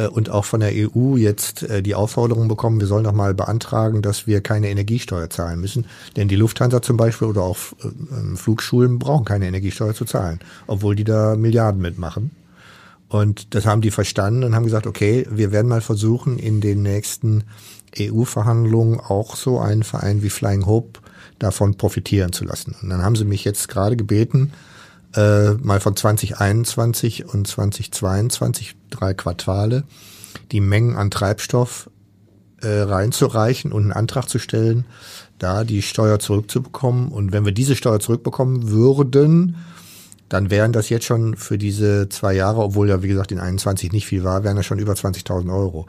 und 0.08 0.30
auch 0.30 0.44
von 0.44 0.60
der 0.60 0.72
EU 0.72 1.16
jetzt 1.16 1.62
äh, 1.64 1.82
die 1.82 1.94
Aufforderung 1.94 2.48
bekommen, 2.48 2.80
wir 2.80 2.86
sollen 2.86 3.04
noch 3.04 3.12
mal 3.12 3.34
beantragen, 3.34 4.02
dass 4.02 4.26
wir 4.26 4.40
keine 4.40 4.68
Energiesteuer 4.68 5.30
zahlen 5.30 5.60
müssen. 5.60 5.86
Denn 6.16 6.28
die 6.28 6.36
Lufthansa 6.36 6.82
zum 6.82 6.96
Beispiel 6.96 7.28
oder 7.28 7.42
auch 7.42 7.56
äh, 7.82 7.88
ähm, 8.12 8.36
Flugschulen 8.36 8.98
brauchen 8.98 9.24
keine 9.24 9.46
Energiesteuer 9.46 9.94
zu 9.94 10.04
zahlen, 10.04 10.40
obwohl 10.66 10.94
die 10.94 11.04
da 11.04 11.36
Milliarden 11.36 11.80
mitmachen. 11.80 12.30
Und 13.08 13.54
das 13.54 13.66
haben 13.66 13.80
die 13.80 13.90
verstanden 13.90 14.44
und 14.44 14.54
haben 14.54 14.64
gesagt, 14.64 14.86
okay, 14.86 15.26
wir 15.28 15.50
werden 15.50 15.66
mal 15.66 15.80
versuchen, 15.80 16.38
in 16.38 16.60
den 16.60 16.82
nächsten 16.82 17.42
EU-Verhandlungen 17.98 19.00
auch 19.00 19.34
so 19.34 19.58
einen 19.58 19.82
Verein 19.82 20.22
wie 20.22 20.30
Flying 20.30 20.66
Hope 20.66 21.00
davon 21.40 21.74
profitieren 21.76 22.32
zu 22.32 22.44
lassen. 22.44 22.76
Und 22.80 22.90
dann 22.90 23.02
haben 23.02 23.16
sie 23.16 23.24
mich 23.24 23.44
jetzt 23.44 23.68
gerade 23.68 23.96
gebeten, 23.96 24.52
äh, 25.14 25.52
mal 25.54 25.80
von 25.80 25.96
2021 25.96 27.26
und 27.26 27.46
2022, 27.46 28.76
drei 28.90 29.14
Quartale, 29.14 29.84
die 30.52 30.60
Mengen 30.60 30.96
an 30.96 31.10
Treibstoff 31.10 31.90
äh, 32.62 32.68
reinzureichen 32.68 33.72
und 33.72 33.82
einen 33.84 33.92
Antrag 33.92 34.28
zu 34.28 34.38
stellen, 34.38 34.84
da 35.38 35.64
die 35.64 35.82
Steuer 35.82 36.18
zurückzubekommen. 36.18 37.08
Und 37.08 37.32
wenn 37.32 37.44
wir 37.44 37.52
diese 37.52 37.76
Steuer 37.76 38.00
zurückbekommen 38.00 38.70
würden, 38.70 39.56
dann 40.30 40.48
wären 40.48 40.72
das 40.72 40.88
jetzt 40.88 41.04
schon 41.04 41.36
für 41.36 41.58
diese 41.58 42.08
zwei 42.08 42.32
Jahre, 42.32 42.60
obwohl 42.60 42.88
ja 42.88 43.02
wie 43.02 43.08
gesagt 43.08 43.32
in 43.32 43.40
21 43.40 43.92
nicht 43.92 44.06
viel 44.06 44.22
war, 44.22 44.44
wären 44.44 44.56
das 44.56 44.64
schon 44.64 44.78
über 44.78 44.92
20.000 44.92 45.52
Euro. 45.52 45.86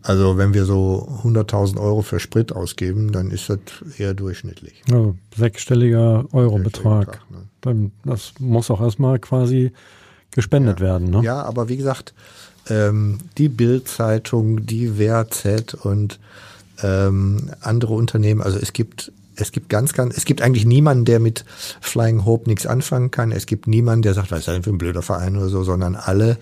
Also 0.00 0.38
wenn 0.38 0.54
wir 0.54 0.64
so 0.64 1.08
100.000 1.24 1.78
Euro 1.78 2.00
für 2.02 2.20
Sprit 2.20 2.52
ausgeben, 2.52 3.10
dann 3.10 3.32
ist 3.32 3.50
das 3.50 3.58
eher 3.98 4.14
durchschnittlich. 4.14 4.82
Also 4.88 5.16
sechsstelliger 5.36 6.24
Eurobetrag. 6.32 7.20
Ne? 7.64 7.90
Das 8.04 8.32
muss 8.38 8.70
auch 8.70 8.80
erstmal 8.80 9.18
quasi 9.18 9.72
gespendet 10.30 10.78
ja. 10.78 10.86
werden. 10.86 11.10
Ne? 11.10 11.22
Ja, 11.24 11.42
aber 11.42 11.68
wie 11.68 11.76
gesagt, 11.76 12.14
ähm, 12.68 13.18
die 13.38 13.48
Bild-Zeitung, 13.48 14.66
die 14.66 15.00
WRZ 15.00 15.74
und 15.74 16.20
ähm, 16.84 17.50
andere 17.60 17.94
Unternehmen, 17.94 18.40
also 18.40 18.56
es 18.56 18.72
gibt 18.72 19.10
es 19.40 19.52
gibt 19.52 19.68
ganz, 19.68 19.92
ganz, 19.92 20.16
es 20.16 20.24
gibt 20.24 20.42
eigentlich 20.42 20.64
niemanden, 20.66 21.04
der 21.04 21.20
mit 21.20 21.44
Flying 21.80 22.24
Hope 22.24 22.48
nichts 22.48 22.66
anfangen 22.66 23.10
kann. 23.10 23.32
Es 23.32 23.46
gibt 23.46 23.66
niemanden, 23.66 24.02
der 24.02 24.14
sagt, 24.14 24.30
was 24.30 24.40
ist 24.40 24.48
das 24.48 24.54
denn 24.54 24.62
für 24.62 24.70
ein 24.70 24.78
blöder 24.78 25.02
Verein 25.02 25.36
oder 25.36 25.48
so, 25.48 25.62
sondern 25.62 25.96
alle 25.96 26.38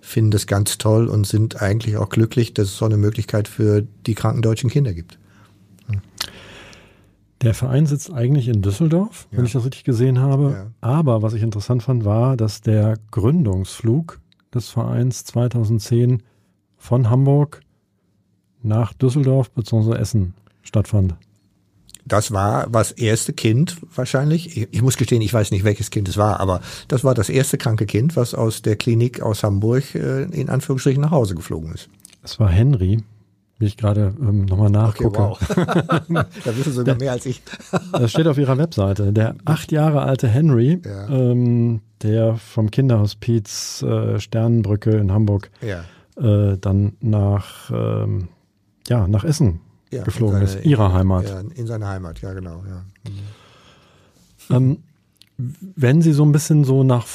finden 0.00 0.30
das 0.30 0.46
ganz 0.46 0.78
toll 0.78 1.08
und 1.08 1.26
sind 1.26 1.60
eigentlich 1.60 1.96
auch 1.96 2.08
glücklich, 2.08 2.54
dass 2.54 2.68
es 2.68 2.76
so 2.76 2.84
eine 2.84 2.96
Möglichkeit 2.96 3.48
für 3.48 3.84
die 4.06 4.14
kranken 4.14 4.42
deutschen 4.42 4.70
Kinder 4.70 4.94
gibt. 4.94 5.18
Der 7.42 7.54
Verein 7.54 7.86
sitzt 7.86 8.12
eigentlich 8.12 8.48
in 8.48 8.62
Düsseldorf, 8.62 9.28
wenn 9.30 9.40
Ja. 9.40 9.44
ich 9.46 9.52
das 9.52 9.64
richtig 9.64 9.84
gesehen 9.84 10.18
habe. 10.18 10.50
Ja. 10.52 10.66
Aber 10.80 11.22
was 11.22 11.34
ich 11.34 11.42
interessant 11.42 11.84
fand, 11.84 12.04
war, 12.04 12.36
dass 12.36 12.62
der 12.62 12.94
Gründungsflug 13.12 14.18
des 14.52 14.68
Vereins 14.70 15.24
2010 15.24 16.22
von 16.76 17.10
Hamburg 17.10 17.60
nach 18.62 18.92
Düsseldorf 18.92 19.52
bzw. 19.52 19.94
Essen 19.96 20.34
stattfand. 20.62 21.14
Das 22.08 22.32
war 22.32 22.66
das 22.68 22.90
erste 22.92 23.32
Kind 23.32 23.76
wahrscheinlich. 23.94 24.56
Ich, 24.56 24.68
ich 24.72 24.82
muss 24.82 24.96
gestehen, 24.96 25.22
ich 25.22 25.32
weiß 25.32 25.50
nicht, 25.50 25.64
welches 25.64 25.90
Kind 25.90 26.08
es 26.08 26.16
war, 26.16 26.40
aber 26.40 26.60
das 26.88 27.04
war 27.04 27.14
das 27.14 27.28
erste 27.28 27.58
kranke 27.58 27.86
Kind, 27.86 28.16
was 28.16 28.34
aus 28.34 28.62
der 28.62 28.76
Klinik 28.76 29.20
aus 29.22 29.42
Hamburg 29.44 29.94
äh, 29.94 30.22
in 30.24 30.48
Anführungsstrichen 30.48 31.00
nach 31.02 31.10
Hause 31.10 31.34
geflogen 31.34 31.72
ist. 31.74 31.88
Es 32.22 32.40
war 32.40 32.48
Henry, 32.48 33.02
wie 33.58 33.66
ich 33.66 33.76
gerade 33.76 34.14
ähm, 34.20 34.44
nochmal 34.46 34.70
nachgucke. 34.70 35.36
da 35.56 36.26
wissen 36.56 36.64
Sie 36.64 36.70
sogar 36.72 36.96
mehr 36.96 37.12
als 37.12 37.26
ich. 37.26 37.42
Das 37.92 38.10
steht 38.10 38.26
auf 38.26 38.38
ihrer 38.38 38.56
Webseite. 38.58 39.12
Der 39.12 39.34
acht 39.44 39.72
Jahre 39.72 40.02
alte 40.02 40.28
Henry, 40.28 40.80
Ja. 40.84 41.08
ähm, 41.08 41.80
der 42.02 42.36
vom 42.36 42.70
Kinderhospiz 42.70 43.82
äh, 43.82 44.20
Sternenbrücke 44.20 44.90
in 44.90 45.10
Hamburg 45.12 45.50
Ja. 45.60 45.84
äh, 46.22 46.56
dann 46.58 46.92
nach, 47.00 47.70
ähm, 47.72 48.28
ja, 48.88 49.08
nach 49.08 49.24
Essen 49.24 49.60
Ja, 49.90 50.02
geflogen 50.04 50.38
in 50.38 50.42
ist, 50.44 50.52
seine- 50.54 50.64
ihrer 50.64 50.92
Heimat. 50.92 51.28
Ja, 51.28 51.40
in 51.40 51.66
seine 51.66 51.86
Heimat, 51.86 52.20
ja 52.20 52.32
genau. 52.34 52.62
Ja. 52.68 54.56
Ähm, 54.56 54.78
wenn 55.38 56.02
Sie 56.02 56.12
so 56.12 56.24
ein 56.24 56.32
bisschen 56.32 56.64
so 56.64 56.84
nach 56.84 57.06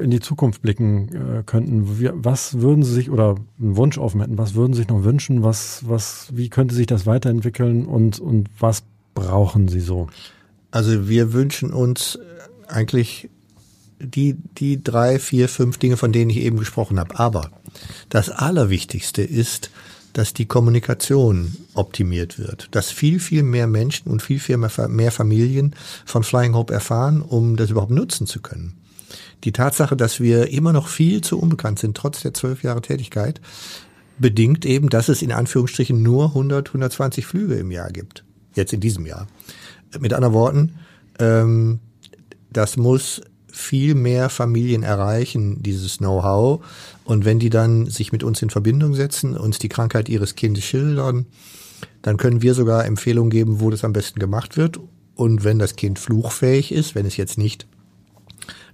in 0.00 0.10
die 0.12 0.20
Zukunft 0.20 0.62
blicken 0.62 1.08
äh, 1.38 1.42
könnten, 1.44 1.98
wie, 1.98 2.08
was 2.12 2.60
würden 2.60 2.84
Sie 2.84 2.92
sich 2.92 3.10
oder 3.10 3.34
einen 3.60 3.76
Wunsch 3.76 3.98
offen 3.98 4.20
hätten, 4.20 4.38
was 4.38 4.54
würden 4.54 4.72
Sie 4.72 4.78
sich 4.82 4.88
noch 4.88 5.02
wünschen, 5.02 5.42
was, 5.42 5.82
was, 5.88 6.28
wie 6.32 6.48
könnte 6.48 6.74
sich 6.76 6.86
das 6.86 7.06
weiterentwickeln 7.06 7.86
und, 7.86 8.20
und 8.20 8.48
was 8.60 8.84
brauchen 9.14 9.66
Sie 9.66 9.80
so? 9.80 10.08
Also 10.70 11.08
wir 11.08 11.32
wünschen 11.32 11.72
uns 11.72 12.18
eigentlich 12.68 13.28
die, 13.98 14.36
die 14.58 14.82
drei, 14.82 15.18
vier, 15.18 15.48
fünf 15.48 15.78
Dinge, 15.78 15.96
von 15.96 16.12
denen 16.12 16.30
ich 16.30 16.38
eben 16.38 16.58
gesprochen 16.58 17.00
habe. 17.00 17.18
Aber 17.18 17.50
das 18.10 18.30
Allerwichtigste 18.30 19.22
ist, 19.22 19.70
dass 20.14 20.32
die 20.32 20.46
Kommunikation 20.46 21.56
optimiert 21.74 22.38
wird, 22.38 22.68
dass 22.70 22.90
viel, 22.90 23.20
viel 23.20 23.42
mehr 23.42 23.66
Menschen 23.66 24.10
und 24.10 24.22
viel, 24.22 24.38
viel 24.38 24.56
mehr, 24.56 25.10
Familien 25.10 25.74
von 26.06 26.22
Flying 26.22 26.54
Hope 26.54 26.72
erfahren, 26.72 27.20
um 27.20 27.56
das 27.56 27.70
überhaupt 27.70 27.90
nutzen 27.90 28.26
zu 28.26 28.40
können. 28.40 28.78
Die 29.42 29.52
Tatsache, 29.52 29.96
dass 29.96 30.20
wir 30.20 30.48
immer 30.50 30.72
noch 30.72 30.88
viel 30.88 31.20
zu 31.20 31.38
unbekannt 31.38 31.78
sind, 31.78 31.96
trotz 31.96 32.22
der 32.22 32.32
zwölf 32.32 32.62
Jahre 32.62 32.80
Tätigkeit, 32.80 33.40
bedingt 34.18 34.64
eben, 34.64 34.88
dass 34.88 35.08
es 35.08 35.20
in 35.20 35.32
Anführungsstrichen 35.32 36.00
nur 36.00 36.26
100, 36.26 36.68
120 36.68 37.26
Flüge 37.26 37.54
im 37.56 37.72
Jahr 37.72 37.90
gibt. 37.90 38.24
Jetzt 38.54 38.72
in 38.72 38.80
diesem 38.80 39.06
Jahr. 39.06 39.26
Mit 39.98 40.12
anderen 40.12 40.34
Worten, 40.34 40.78
ähm, 41.18 41.80
das 42.50 42.76
muss 42.76 43.20
viel 43.54 43.94
mehr 43.94 44.30
Familien 44.30 44.82
erreichen, 44.82 45.62
dieses 45.62 45.98
Know-how. 45.98 46.64
Und 47.04 47.24
wenn 47.24 47.38
die 47.38 47.50
dann 47.50 47.86
sich 47.86 48.12
mit 48.12 48.24
uns 48.24 48.42
in 48.42 48.50
Verbindung 48.50 48.94
setzen, 48.94 49.36
uns 49.36 49.58
die 49.58 49.68
Krankheit 49.68 50.08
ihres 50.08 50.34
Kindes 50.34 50.64
schildern, 50.64 51.26
dann 52.02 52.16
können 52.16 52.42
wir 52.42 52.54
sogar 52.54 52.84
Empfehlungen 52.84 53.30
geben, 53.30 53.60
wo 53.60 53.70
das 53.70 53.84
am 53.84 53.92
besten 53.92 54.18
gemacht 54.18 54.56
wird. 54.56 54.80
Und 55.14 55.44
wenn 55.44 55.58
das 55.58 55.76
Kind 55.76 55.98
fluchfähig 55.98 56.72
ist, 56.72 56.94
wenn 56.94 57.06
es 57.06 57.16
jetzt 57.16 57.38
nicht 57.38 57.66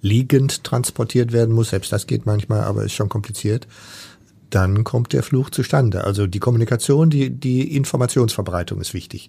liegend 0.00 0.64
transportiert 0.64 1.32
werden 1.32 1.54
muss, 1.54 1.70
selbst 1.70 1.92
das 1.92 2.06
geht 2.06 2.24
manchmal, 2.24 2.62
aber 2.62 2.84
ist 2.84 2.94
schon 2.94 3.10
kompliziert, 3.10 3.68
dann 4.48 4.82
kommt 4.82 5.12
der 5.12 5.22
Fluch 5.22 5.50
zustande. 5.50 6.04
Also 6.04 6.26
die 6.26 6.38
Kommunikation, 6.38 7.10
die, 7.10 7.30
die 7.30 7.76
Informationsverbreitung 7.76 8.80
ist 8.80 8.94
wichtig. 8.94 9.28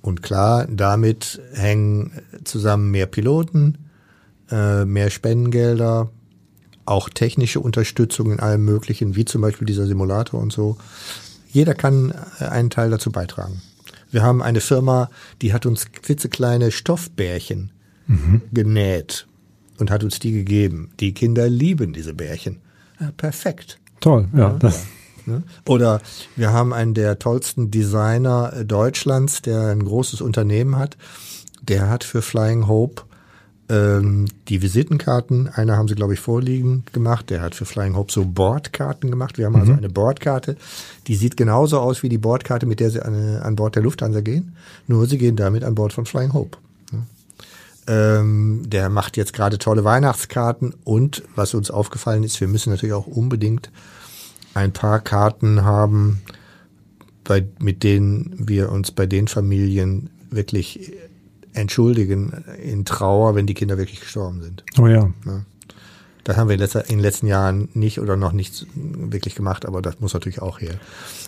Und 0.00 0.22
klar, 0.22 0.66
damit 0.70 1.40
hängen 1.52 2.12
zusammen 2.44 2.90
mehr 2.90 3.06
Piloten, 3.06 3.89
äh, 4.50 4.84
mehr 4.84 5.10
Spendengelder, 5.10 6.10
auch 6.84 7.08
technische 7.08 7.60
Unterstützung 7.60 8.32
in 8.32 8.40
allem 8.40 8.64
Möglichen, 8.64 9.16
wie 9.16 9.24
zum 9.24 9.42
Beispiel 9.42 9.66
dieser 9.66 9.86
Simulator 9.86 10.40
und 10.40 10.52
so. 10.52 10.76
Jeder 11.50 11.74
kann 11.74 12.12
äh, 12.38 12.44
einen 12.44 12.70
Teil 12.70 12.90
dazu 12.90 13.10
beitragen. 13.10 13.62
Wir 14.10 14.22
haben 14.22 14.42
eine 14.42 14.60
Firma, 14.60 15.08
die 15.40 15.52
hat 15.52 15.66
uns 15.66 15.92
klitzekleine 15.92 16.72
Stoffbärchen 16.72 17.70
genäht 18.52 19.28
und 19.78 19.90
hat 19.92 20.02
uns 20.02 20.18
die 20.18 20.32
gegeben. 20.32 20.90
Die 20.98 21.14
Kinder 21.14 21.48
lieben 21.48 21.92
diese 21.92 22.12
Bärchen. 22.12 22.58
Ja, 22.98 23.12
perfekt. 23.16 23.78
Toll, 24.00 24.26
ja. 24.34 24.56
das, 24.58 24.86
Ne? 25.26 25.42
Oder 25.66 26.00
wir 26.36 26.52
haben 26.52 26.72
einen 26.72 26.94
der 26.94 27.18
tollsten 27.18 27.70
Designer 27.70 28.64
Deutschlands, 28.64 29.42
der 29.42 29.68
ein 29.68 29.84
großes 29.84 30.20
Unternehmen 30.20 30.76
hat. 30.76 30.96
Der 31.62 31.88
hat 31.88 32.04
für 32.04 32.22
Flying 32.22 32.66
Hope 32.66 33.02
ähm, 33.70 34.26
die 34.48 34.60
Visitenkarten, 34.62 35.48
eine 35.48 35.76
haben 35.76 35.86
sie, 35.86 35.94
glaube 35.94 36.14
ich, 36.14 36.20
vorliegen 36.20 36.84
gemacht. 36.92 37.30
Der 37.30 37.40
hat 37.40 37.54
für 37.54 37.64
Flying 37.64 37.94
Hope 37.94 38.12
so 38.12 38.24
Bordkarten 38.24 39.10
gemacht. 39.10 39.38
Wir 39.38 39.46
haben 39.46 39.56
also 39.56 39.72
eine 39.72 39.88
Bordkarte, 39.88 40.56
die 41.06 41.14
sieht 41.14 41.36
genauso 41.36 41.78
aus 41.78 42.02
wie 42.02 42.08
die 42.08 42.18
Bordkarte, 42.18 42.66
mit 42.66 42.80
der 42.80 42.90
sie 42.90 43.00
an, 43.00 43.14
an 43.36 43.56
Bord 43.56 43.76
der 43.76 43.82
Lufthansa 43.82 44.20
gehen. 44.20 44.56
Nur 44.88 45.06
sie 45.06 45.18
gehen 45.18 45.36
damit 45.36 45.62
an 45.62 45.76
Bord 45.76 45.92
von 45.92 46.04
Flying 46.04 46.32
Hope. 46.32 46.58
Ähm, 47.86 48.64
der 48.66 48.88
macht 48.88 49.16
jetzt 49.16 49.32
gerade 49.32 49.58
tolle 49.58 49.84
Weihnachtskarten 49.84 50.74
und 50.84 51.22
was 51.34 51.54
uns 51.54 51.70
aufgefallen 51.70 52.24
ist, 52.24 52.40
wir 52.40 52.46
müssen 52.46 52.70
natürlich 52.70 52.92
auch 52.92 53.06
unbedingt 53.06 53.70
ein 54.52 54.72
paar 54.72 55.00
Karten 55.00 55.64
haben, 55.64 56.22
bei, 57.24 57.46
mit 57.58 57.82
denen 57.82 58.34
wir 58.38 58.70
uns 58.70 58.90
bei 58.90 59.06
den 59.06 59.28
Familien 59.28 60.10
wirklich 60.30 60.92
entschuldigen 61.52 62.44
in 62.62 62.84
Trauer, 62.84 63.34
wenn 63.34 63.46
die 63.46 63.54
Kinder 63.54 63.78
wirklich 63.78 64.00
gestorben 64.00 64.42
sind. 64.42 64.64
oh 64.78 64.86
ja. 64.86 65.10
Das 66.24 66.36
haben 66.36 66.48
wir 66.48 66.54
in, 66.54 66.60
letzter, 66.60 66.84
in 66.88 66.96
den 66.96 67.00
letzten 67.00 67.26
Jahren 67.26 67.68
nicht 67.74 67.98
oder 67.98 68.16
noch 68.16 68.32
nicht 68.32 68.66
wirklich 68.74 69.34
gemacht, 69.34 69.66
aber 69.66 69.80
das 69.80 70.00
muss 70.00 70.12
natürlich 70.12 70.42
auch 70.42 70.60
her. 70.60 70.74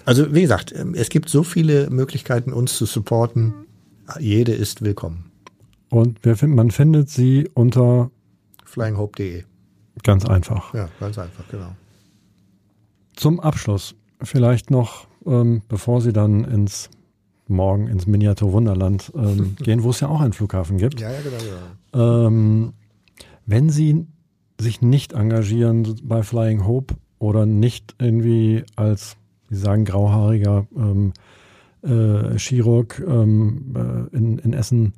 Also 0.04 0.34
wie 0.34 0.42
gesagt, 0.42 0.72
es 0.72 1.08
gibt 1.08 1.28
so 1.28 1.42
viele 1.42 1.88
Möglichkeiten, 1.90 2.52
uns 2.52 2.76
zu 2.76 2.84
supporten. 2.86 3.54
Jede 4.18 4.52
ist 4.52 4.82
willkommen. 4.82 5.30
Und 5.88 6.20
find, 6.20 6.54
man 6.54 6.70
findet 6.70 7.10
sie 7.10 7.50
unter 7.54 8.10
Flyinghope.de. 8.64 9.44
ganz 10.02 10.24
einfach. 10.24 10.72
Ja, 10.74 10.88
ganz 11.00 11.18
einfach, 11.18 11.48
genau. 11.50 11.74
Zum 13.14 13.40
Abschluss 13.40 13.94
vielleicht 14.22 14.70
noch, 14.70 15.06
ähm, 15.26 15.62
bevor 15.68 16.00
Sie 16.00 16.12
dann 16.12 16.44
ins 16.44 16.88
morgen 17.48 17.88
ins 17.88 18.06
Miniatur 18.06 18.52
Wunderland 18.52 19.12
ähm, 19.14 19.56
gehen, 19.62 19.82
wo 19.82 19.90
es 19.90 20.00
ja 20.00 20.08
auch 20.08 20.20
einen 20.20 20.32
Flughafen 20.32 20.78
gibt. 20.78 21.00
Ja, 21.00 21.10
ja, 21.10 21.20
genau. 21.20 21.36
Ja. 21.94 22.26
Ähm, 22.26 22.72
wenn 23.46 23.70
Sie 23.70 24.06
sich 24.60 24.80
nicht 24.80 25.12
engagieren 25.12 26.00
bei 26.04 26.22
Flying 26.22 26.66
Hope 26.66 26.94
oder 27.18 27.46
nicht 27.46 27.94
irgendwie 27.98 28.64
als, 28.76 29.16
wie 29.48 29.56
Sie 29.56 29.60
sagen, 29.60 29.84
grauhaariger 29.84 30.66
ähm, 30.76 31.12
äh, 31.82 32.38
Chirurg 32.38 33.02
ähm, 33.06 33.74
äh, 33.74 34.16
in, 34.16 34.38
in 34.38 34.52
Essen 34.52 34.94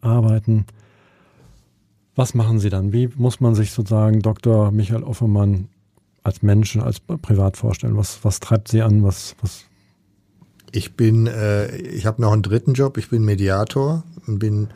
arbeiten, 0.00 0.66
was 2.14 2.34
machen 2.34 2.58
Sie 2.58 2.68
dann? 2.68 2.92
Wie 2.92 3.08
muss 3.16 3.40
man 3.40 3.54
sich 3.54 3.70
sozusagen 3.70 4.20
Dr. 4.20 4.72
Michael 4.72 5.04
Offermann 5.04 5.68
als 6.24 6.42
Mensch, 6.42 6.76
als 6.76 6.98
privat 7.00 7.56
vorstellen? 7.56 7.96
Was, 7.96 8.24
was 8.24 8.40
treibt 8.40 8.68
Sie 8.68 8.82
an? 8.82 9.04
Was, 9.04 9.36
was 9.40 9.64
Ich 10.72 10.94
bin, 10.94 11.26
äh, 11.26 11.74
ich 11.76 12.06
habe 12.06 12.20
noch 12.20 12.32
einen 12.32 12.42
dritten 12.42 12.74
Job. 12.74 12.98
Ich 12.98 13.08
bin 13.08 13.24
Mediator 13.24 14.04
und 14.26 14.38
bin 14.38 14.68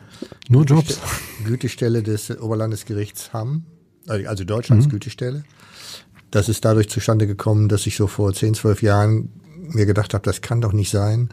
nur 0.49 0.65
Jobs? 0.65 0.99
Gütestelle 1.45 2.03
des 2.03 2.31
Oberlandesgerichts 2.39 3.33
Hamm, 3.33 3.65
also 4.07 4.43
Deutschlands 4.43 4.89
Gütestelle. 4.89 5.43
Das 6.31 6.49
ist 6.49 6.65
dadurch 6.65 6.89
zustande 6.89 7.27
gekommen, 7.27 7.69
dass 7.69 7.85
ich 7.85 7.95
so 7.95 8.07
vor 8.07 8.33
10, 8.33 8.55
12 8.55 8.81
Jahren 8.81 9.29
mir 9.55 9.85
gedacht 9.85 10.13
habe, 10.13 10.23
das 10.23 10.41
kann 10.41 10.61
doch 10.61 10.73
nicht 10.73 10.89
sein, 10.89 11.29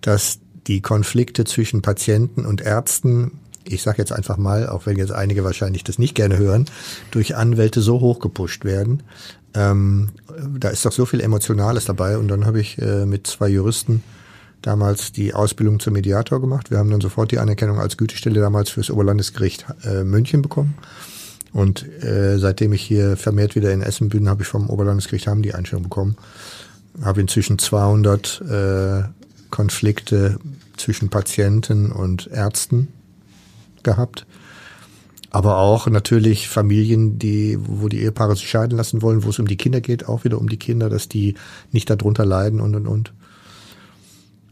dass 0.00 0.40
die 0.66 0.80
Konflikte 0.80 1.44
zwischen 1.44 1.82
Patienten 1.82 2.46
und 2.46 2.60
Ärzten 2.60 3.40
ich 3.64 3.82
sage 3.82 3.98
jetzt 3.98 4.12
einfach 4.12 4.36
mal, 4.36 4.68
auch 4.68 4.86
wenn 4.86 4.96
jetzt 4.96 5.12
einige 5.12 5.44
wahrscheinlich 5.44 5.84
das 5.84 5.98
nicht 5.98 6.14
gerne 6.14 6.38
hören, 6.38 6.66
durch 7.10 7.36
Anwälte 7.36 7.80
so 7.80 8.00
hochgepusht 8.00 8.64
werden. 8.64 9.02
Ähm, 9.54 10.10
da 10.58 10.68
ist 10.68 10.84
doch 10.84 10.92
so 10.92 11.06
viel 11.06 11.20
Emotionales 11.20 11.84
dabei. 11.84 12.16
Und 12.18 12.28
dann 12.28 12.46
habe 12.46 12.60
ich 12.60 12.78
äh, 12.78 13.06
mit 13.06 13.26
zwei 13.26 13.48
Juristen 13.48 14.02
damals 14.62 15.12
die 15.12 15.34
Ausbildung 15.34 15.80
zum 15.80 15.94
Mediator 15.94 16.40
gemacht. 16.40 16.70
Wir 16.70 16.78
haben 16.78 16.90
dann 16.90 17.00
sofort 17.00 17.32
die 17.32 17.38
Anerkennung 17.38 17.78
als 17.78 17.96
Gütestelle 17.96 18.40
damals 18.40 18.70
fürs 18.70 18.90
Oberlandesgericht 18.90 19.66
äh, 19.84 20.04
München 20.04 20.42
bekommen. 20.42 20.74
Und 21.52 21.86
äh, 22.02 22.38
seitdem 22.38 22.72
ich 22.72 22.82
hier 22.82 23.16
vermehrt 23.16 23.54
wieder 23.54 23.72
in 23.72 23.82
Essen 23.82 24.08
bin, 24.08 24.28
habe 24.28 24.42
ich 24.42 24.48
vom 24.48 24.70
Oberlandesgericht 24.70 25.26
haben 25.26 25.42
die 25.42 25.54
Einstellung 25.54 25.84
bekommen. 25.84 26.16
Habe 27.02 27.20
inzwischen 27.20 27.58
200 27.58 28.40
äh, 28.40 29.02
Konflikte 29.50 30.38
zwischen 30.76 31.10
Patienten 31.10 31.92
und 31.92 32.28
Ärzten 32.28 32.88
gehabt. 33.84 34.26
Aber 35.30 35.56
auch 35.56 35.86
natürlich 35.86 36.48
Familien, 36.48 37.18
die, 37.18 37.58
wo 37.58 37.88
die 37.88 38.02
Ehepaare 38.02 38.36
sich 38.36 38.48
scheiden 38.48 38.76
lassen 38.76 39.00
wollen, 39.00 39.24
wo 39.24 39.30
es 39.30 39.38
um 39.38 39.48
die 39.48 39.56
Kinder 39.56 39.80
geht, 39.80 40.06
auch 40.06 40.24
wieder 40.24 40.38
um 40.38 40.48
die 40.48 40.58
Kinder, 40.58 40.90
dass 40.90 41.08
die 41.08 41.36
nicht 41.70 41.88
darunter 41.88 42.26
leiden 42.26 42.60
und 42.60 42.74
und 42.76 42.86
und. 42.86 43.14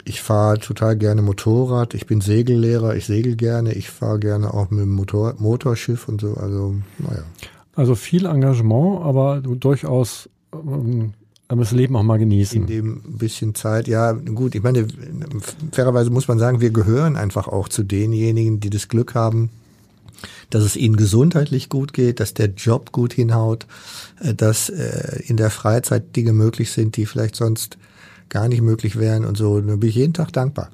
Ich 0.05 0.23
fahre 0.23 0.59
total 0.59 0.97
gerne 0.97 1.21
Motorrad, 1.21 1.93
ich 1.93 2.07
bin 2.07 2.23
Segellehrer, 2.23 2.97
ich 2.97 3.05
segel 3.05 3.37
gerne, 3.37 3.75
ich 3.75 3.91
fahre 3.91 4.19
gerne 4.19 4.55
auch 4.55 4.71
mit 4.71 4.81
dem 4.81 4.93
Motor, 4.93 5.35
Motorschiff 5.39 6.09
und 6.09 6.23
so, 6.23 6.35
also 6.35 6.77
naja. 6.99 7.25
Also 7.75 7.95
viel 7.95 8.25
Engagement, 8.25 9.03
aber 9.03 9.41
durchaus 9.43 10.31
ähm, 10.55 11.13
das 11.59 11.73
Leben 11.73 11.97
auch 11.97 12.03
mal 12.03 12.19
genießen. 12.19 12.63
In 12.63 12.67
dem 12.67 13.01
bisschen 13.03 13.55
Zeit, 13.55 13.89
ja 13.89 14.13
gut, 14.13 14.55
ich 14.55 14.63
meine, 14.63 14.87
fairerweise 15.73 16.11
muss 16.11 16.29
man 16.29 16.39
sagen, 16.39 16.61
wir 16.61 16.71
gehören 16.71 17.17
einfach 17.17 17.49
auch 17.49 17.69
zu 17.69 17.83
denjenigen, 17.83 18.61
die 18.61 18.71
das 18.71 18.89
Glück 18.89 19.15
haben, 19.15 19.51
dass 20.51 20.63
es 20.63 20.77
ihnen 20.77 20.97
gesundheitlich 20.97 21.69
gut 21.69 21.93
geht, 21.93 22.21
dass 22.21 22.35
der 22.35 22.49
Job 22.49 22.93
gut 22.93 23.13
hinhaut, 23.13 23.67
äh, 24.21 24.35
dass 24.35 24.69
äh, 24.69 25.23
in 25.27 25.37
der 25.37 25.51
Freizeit 25.51 26.15
Dinge 26.17 26.33
möglich 26.33 26.71
sind, 26.71 26.97
die 26.97 27.07
vielleicht 27.07 27.37
sonst 27.37 27.79
gar 28.29 28.49
nicht 28.49 28.63
möglich 28.63 28.99
wären 28.99 29.25
und 29.25 29.37
so. 29.37 29.61
Da 29.61 29.77
bin 29.77 29.89
ich 29.89 29.97
jeden 29.97 30.15
Tag 30.15 30.33
dankbar. 30.33 30.71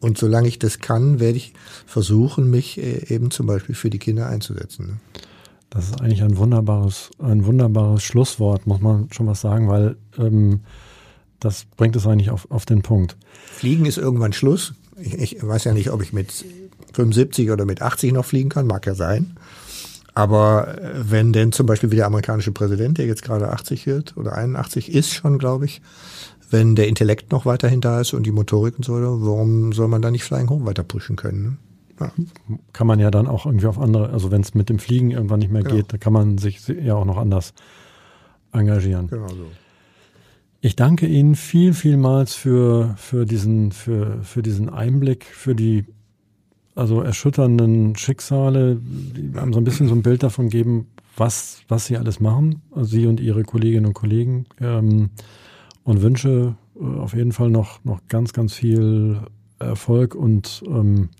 Und 0.00 0.18
solange 0.18 0.48
ich 0.48 0.58
das 0.58 0.80
kann, 0.80 1.20
werde 1.20 1.38
ich 1.38 1.54
versuchen, 1.86 2.50
mich 2.50 2.78
äh, 2.78 3.14
eben 3.14 3.30
zum 3.30 3.46
Beispiel 3.46 3.74
für 3.74 3.88
die 3.88 3.98
Kinder 3.98 4.28
einzusetzen. 4.28 4.86
Ne? 4.86 4.96
Das 5.72 5.86
ist 5.86 6.02
eigentlich 6.02 6.22
ein 6.22 6.36
wunderbares, 6.36 7.10
ein 7.18 7.46
wunderbares 7.46 8.02
Schlusswort, 8.02 8.66
muss 8.66 8.82
man 8.82 9.08
schon 9.10 9.26
was 9.26 9.40
sagen, 9.40 9.68
weil 9.68 9.96
ähm, 10.18 10.60
das 11.40 11.64
bringt 11.78 11.96
es 11.96 12.06
eigentlich 12.06 12.30
auf, 12.30 12.50
auf 12.50 12.66
den 12.66 12.82
Punkt. 12.82 13.16
Fliegen 13.50 13.86
ist 13.86 13.96
irgendwann 13.96 14.34
Schluss. 14.34 14.74
Ich, 15.00 15.14
ich 15.14 15.36
weiß 15.42 15.64
ja 15.64 15.72
nicht, 15.72 15.90
ob 15.90 16.02
ich 16.02 16.12
mit 16.12 16.44
75 16.92 17.50
oder 17.50 17.64
mit 17.64 17.80
80 17.80 18.12
noch 18.12 18.26
fliegen 18.26 18.50
kann, 18.50 18.66
mag 18.66 18.84
ja 18.86 18.94
sein. 18.94 19.38
Aber 20.12 20.78
äh, 20.78 21.10
wenn 21.10 21.32
denn 21.32 21.52
zum 21.52 21.64
Beispiel 21.64 21.90
wie 21.90 21.96
der 21.96 22.06
amerikanische 22.06 22.52
Präsident, 22.52 22.98
der 22.98 23.06
jetzt 23.06 23.22
gerade 23.22 23.50
80 23.50 23.86
wird 23.86 24.14
oder 24.18 24.34
81 24.34 24.92
ist 24.92 25.14
schon, 25.14 25.38
glaube 25.38 25.64
ich, 25.64 25.80
wenn 26.50 26.74
der 26.76 26.86
Intellekt 26.86 27.32
noch 27.32 27.46
weiterhin 27.46 27.80
da 27.80 28.02
ist 28.02 28.12
und 28.12 28.24
die 28.24 28.30
Motorik 28.30 28.76
und 28.76 28.84
so, 28.84 28.92
warum 28.92 29.72
soll 29.72 29.88
man 29.88 30.02
da 30.02 30.10
nicht 30.10 30.24
Flying 30.24 30.50
Home 30.50 30.66
weiter 30.66 30.82
pushen 30.82 31.16
können? 31.16 31.42
Ne? 31.42 31.56
Kann 32.72 32.86
man 32.86 32.98
ja 32.98 33.10
dann 33.10 33.26
auch 33.26 33.46
irgendwie 33.46 33.66
auf 33.66 33.78
andere, 33.78 34.10
also 34.10 34.30
wenn 34.30 34.40
es 34.40 34.54
mit 34.54 34.68
dem 34.68 34.78
Fliegen 34.78 35.10
irgendwann 35.10 35.40
nicht 35.40 35.52
mehr 35.52 35.62
genau. 35.62 35.76
geht, 35.76 35.92
da 35.92 35.98
kann 35.98 36.12
man 36.12 36.38
sich 36.38 36.66
ja 36.68 36.94
auch 36.94 37.04
noch 37.04 37.16
anders 37.16 37.54
engagieren. 38.52 39.08
Genau 39.08 39.28
so. 39.28 39.46
Ich 40.60 40.76
danke 40.76 41.06
Ihnen 41.06 41.34
viel, 41.34 41.74
vielmals 41.74 42.34
für, 42.34 42.94
für, 42.96 43.26
diesen, 43.26 43.72
für, 43.72 44.22
für 44.22 44.42
diesen 44.42 44.68
Einblick, 44.68 45.24
für 45.24 45.54
die 45.54 45.86
also 46.74 47.02
erschütternden 47.02 47.96
Schicksale, 47.96 48.76
die 48.80 49.32
haben 49.36 49.52
so 49.52 49.60
ein 49.60 49.64
bisschen 49.64 49.88
so 49.88 49.94
ein 49.94 50.02
Bild 50.02 50.22
davon 50.22 50.48
geben, 50.48 50.86
was, 51.16 51.62
was 51.68 51.86
sie 51.86 51.96
alles 51.96 52.20
machen, 52.20 52.62
also 52.70 52.96
Sie 52.96 53.06
und 53.06 53.20
Ihre 53.20 53.42
Kolleginnen 53.42 53.86
und 53.86 53.94
Kollegen. 53.94 54.46
Ähm, 54.60 55.10
und 55.84 56.00
wünsche 56.00 56.54
äh, 56.80 56.84
auf 56.84 57.14
jeden 57.14 57.32
Fall 57.32 57.50
noch, 57.50 57.84
noch 57.84 58.00
ganz, 58.08 58.32
ganz 58.32 58.54
viel 58.54 59.18
Erfolg 59.58 60.14
und 60.14 60.62
ähm, 60.66 61.10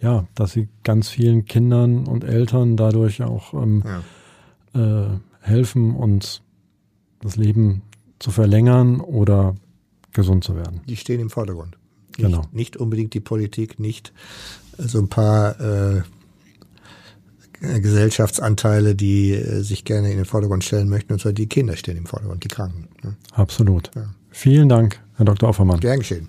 ja, 0.00 0.26
dass 0.34 0.52
Sie 0.52 0.68
ganz 0.82 1.08
vielen 1.08 1.44
Kindern 1.44 2.06
und 2.06 2.24
Eltern 2.24 2.76
dadurch 2.76 3.22
auch 3.22 3.54
ähm, 3.54 3.84
ja. 4.74 5.04
äh, 5.04 5.18
helfen 5.40 5.94
und 5.94 6.42
das 7.20 7.36
Leben 7.36 7.82
zu 8.18 8.30
verlängern 8.30 9.00
oder 9.00 9.54
gesund 10.12 10.44
zu 10.44 10.56
werden. 10.56 10.80
Die 10.88 10.96
stehen 10.96 11.20
im 11.20 11.30
Vordergrund. 11.30 11.76
Nicht, 12.08 12.20
genau. 12.20 12.42
Nicht 12.52 12.76
unbedingt 12.76 13.14
die 13.14 13.20
Politik, 13.20 13.78
nicht 13.78 14.12
so 14.78 14.98
ein 14.98 15.08
paar 15.08 15.60
äh, 15.60 16.02
Gesellschaftsanteile, 17.60 18.94
die 18.94 19.32
äh, 19.32 19.62
sich 19.62 19.84
gerne 19.84 20.10
in 20.10 20.16
den 20.16 20.24
Vordergrund 20.24 20.64
stellen 20.64 20.88
möchten, 20.88 21.12
und 21.12 21.20
zwar 21.20 21.32
die 21.32 21.46
Kinder 21.46 21.76
stehen 21.76 21.96
im 21.96 22.06
Vordergrund, 22.06 22.42
die 22.44 22.48
Kranken. 22.48 22.88
Ne? 23.02 23.16
Absolut. 23.32 23.90
Ja. 23.94 24.14
Vielen 24.30 24.68
Dank, 24.68 25.00
Herr 25.16 25.26
Dr. 25.26 25.48
Offermann. 25.48 25.80
Gern 25.80 25.98
geschehen. 25.98 26.28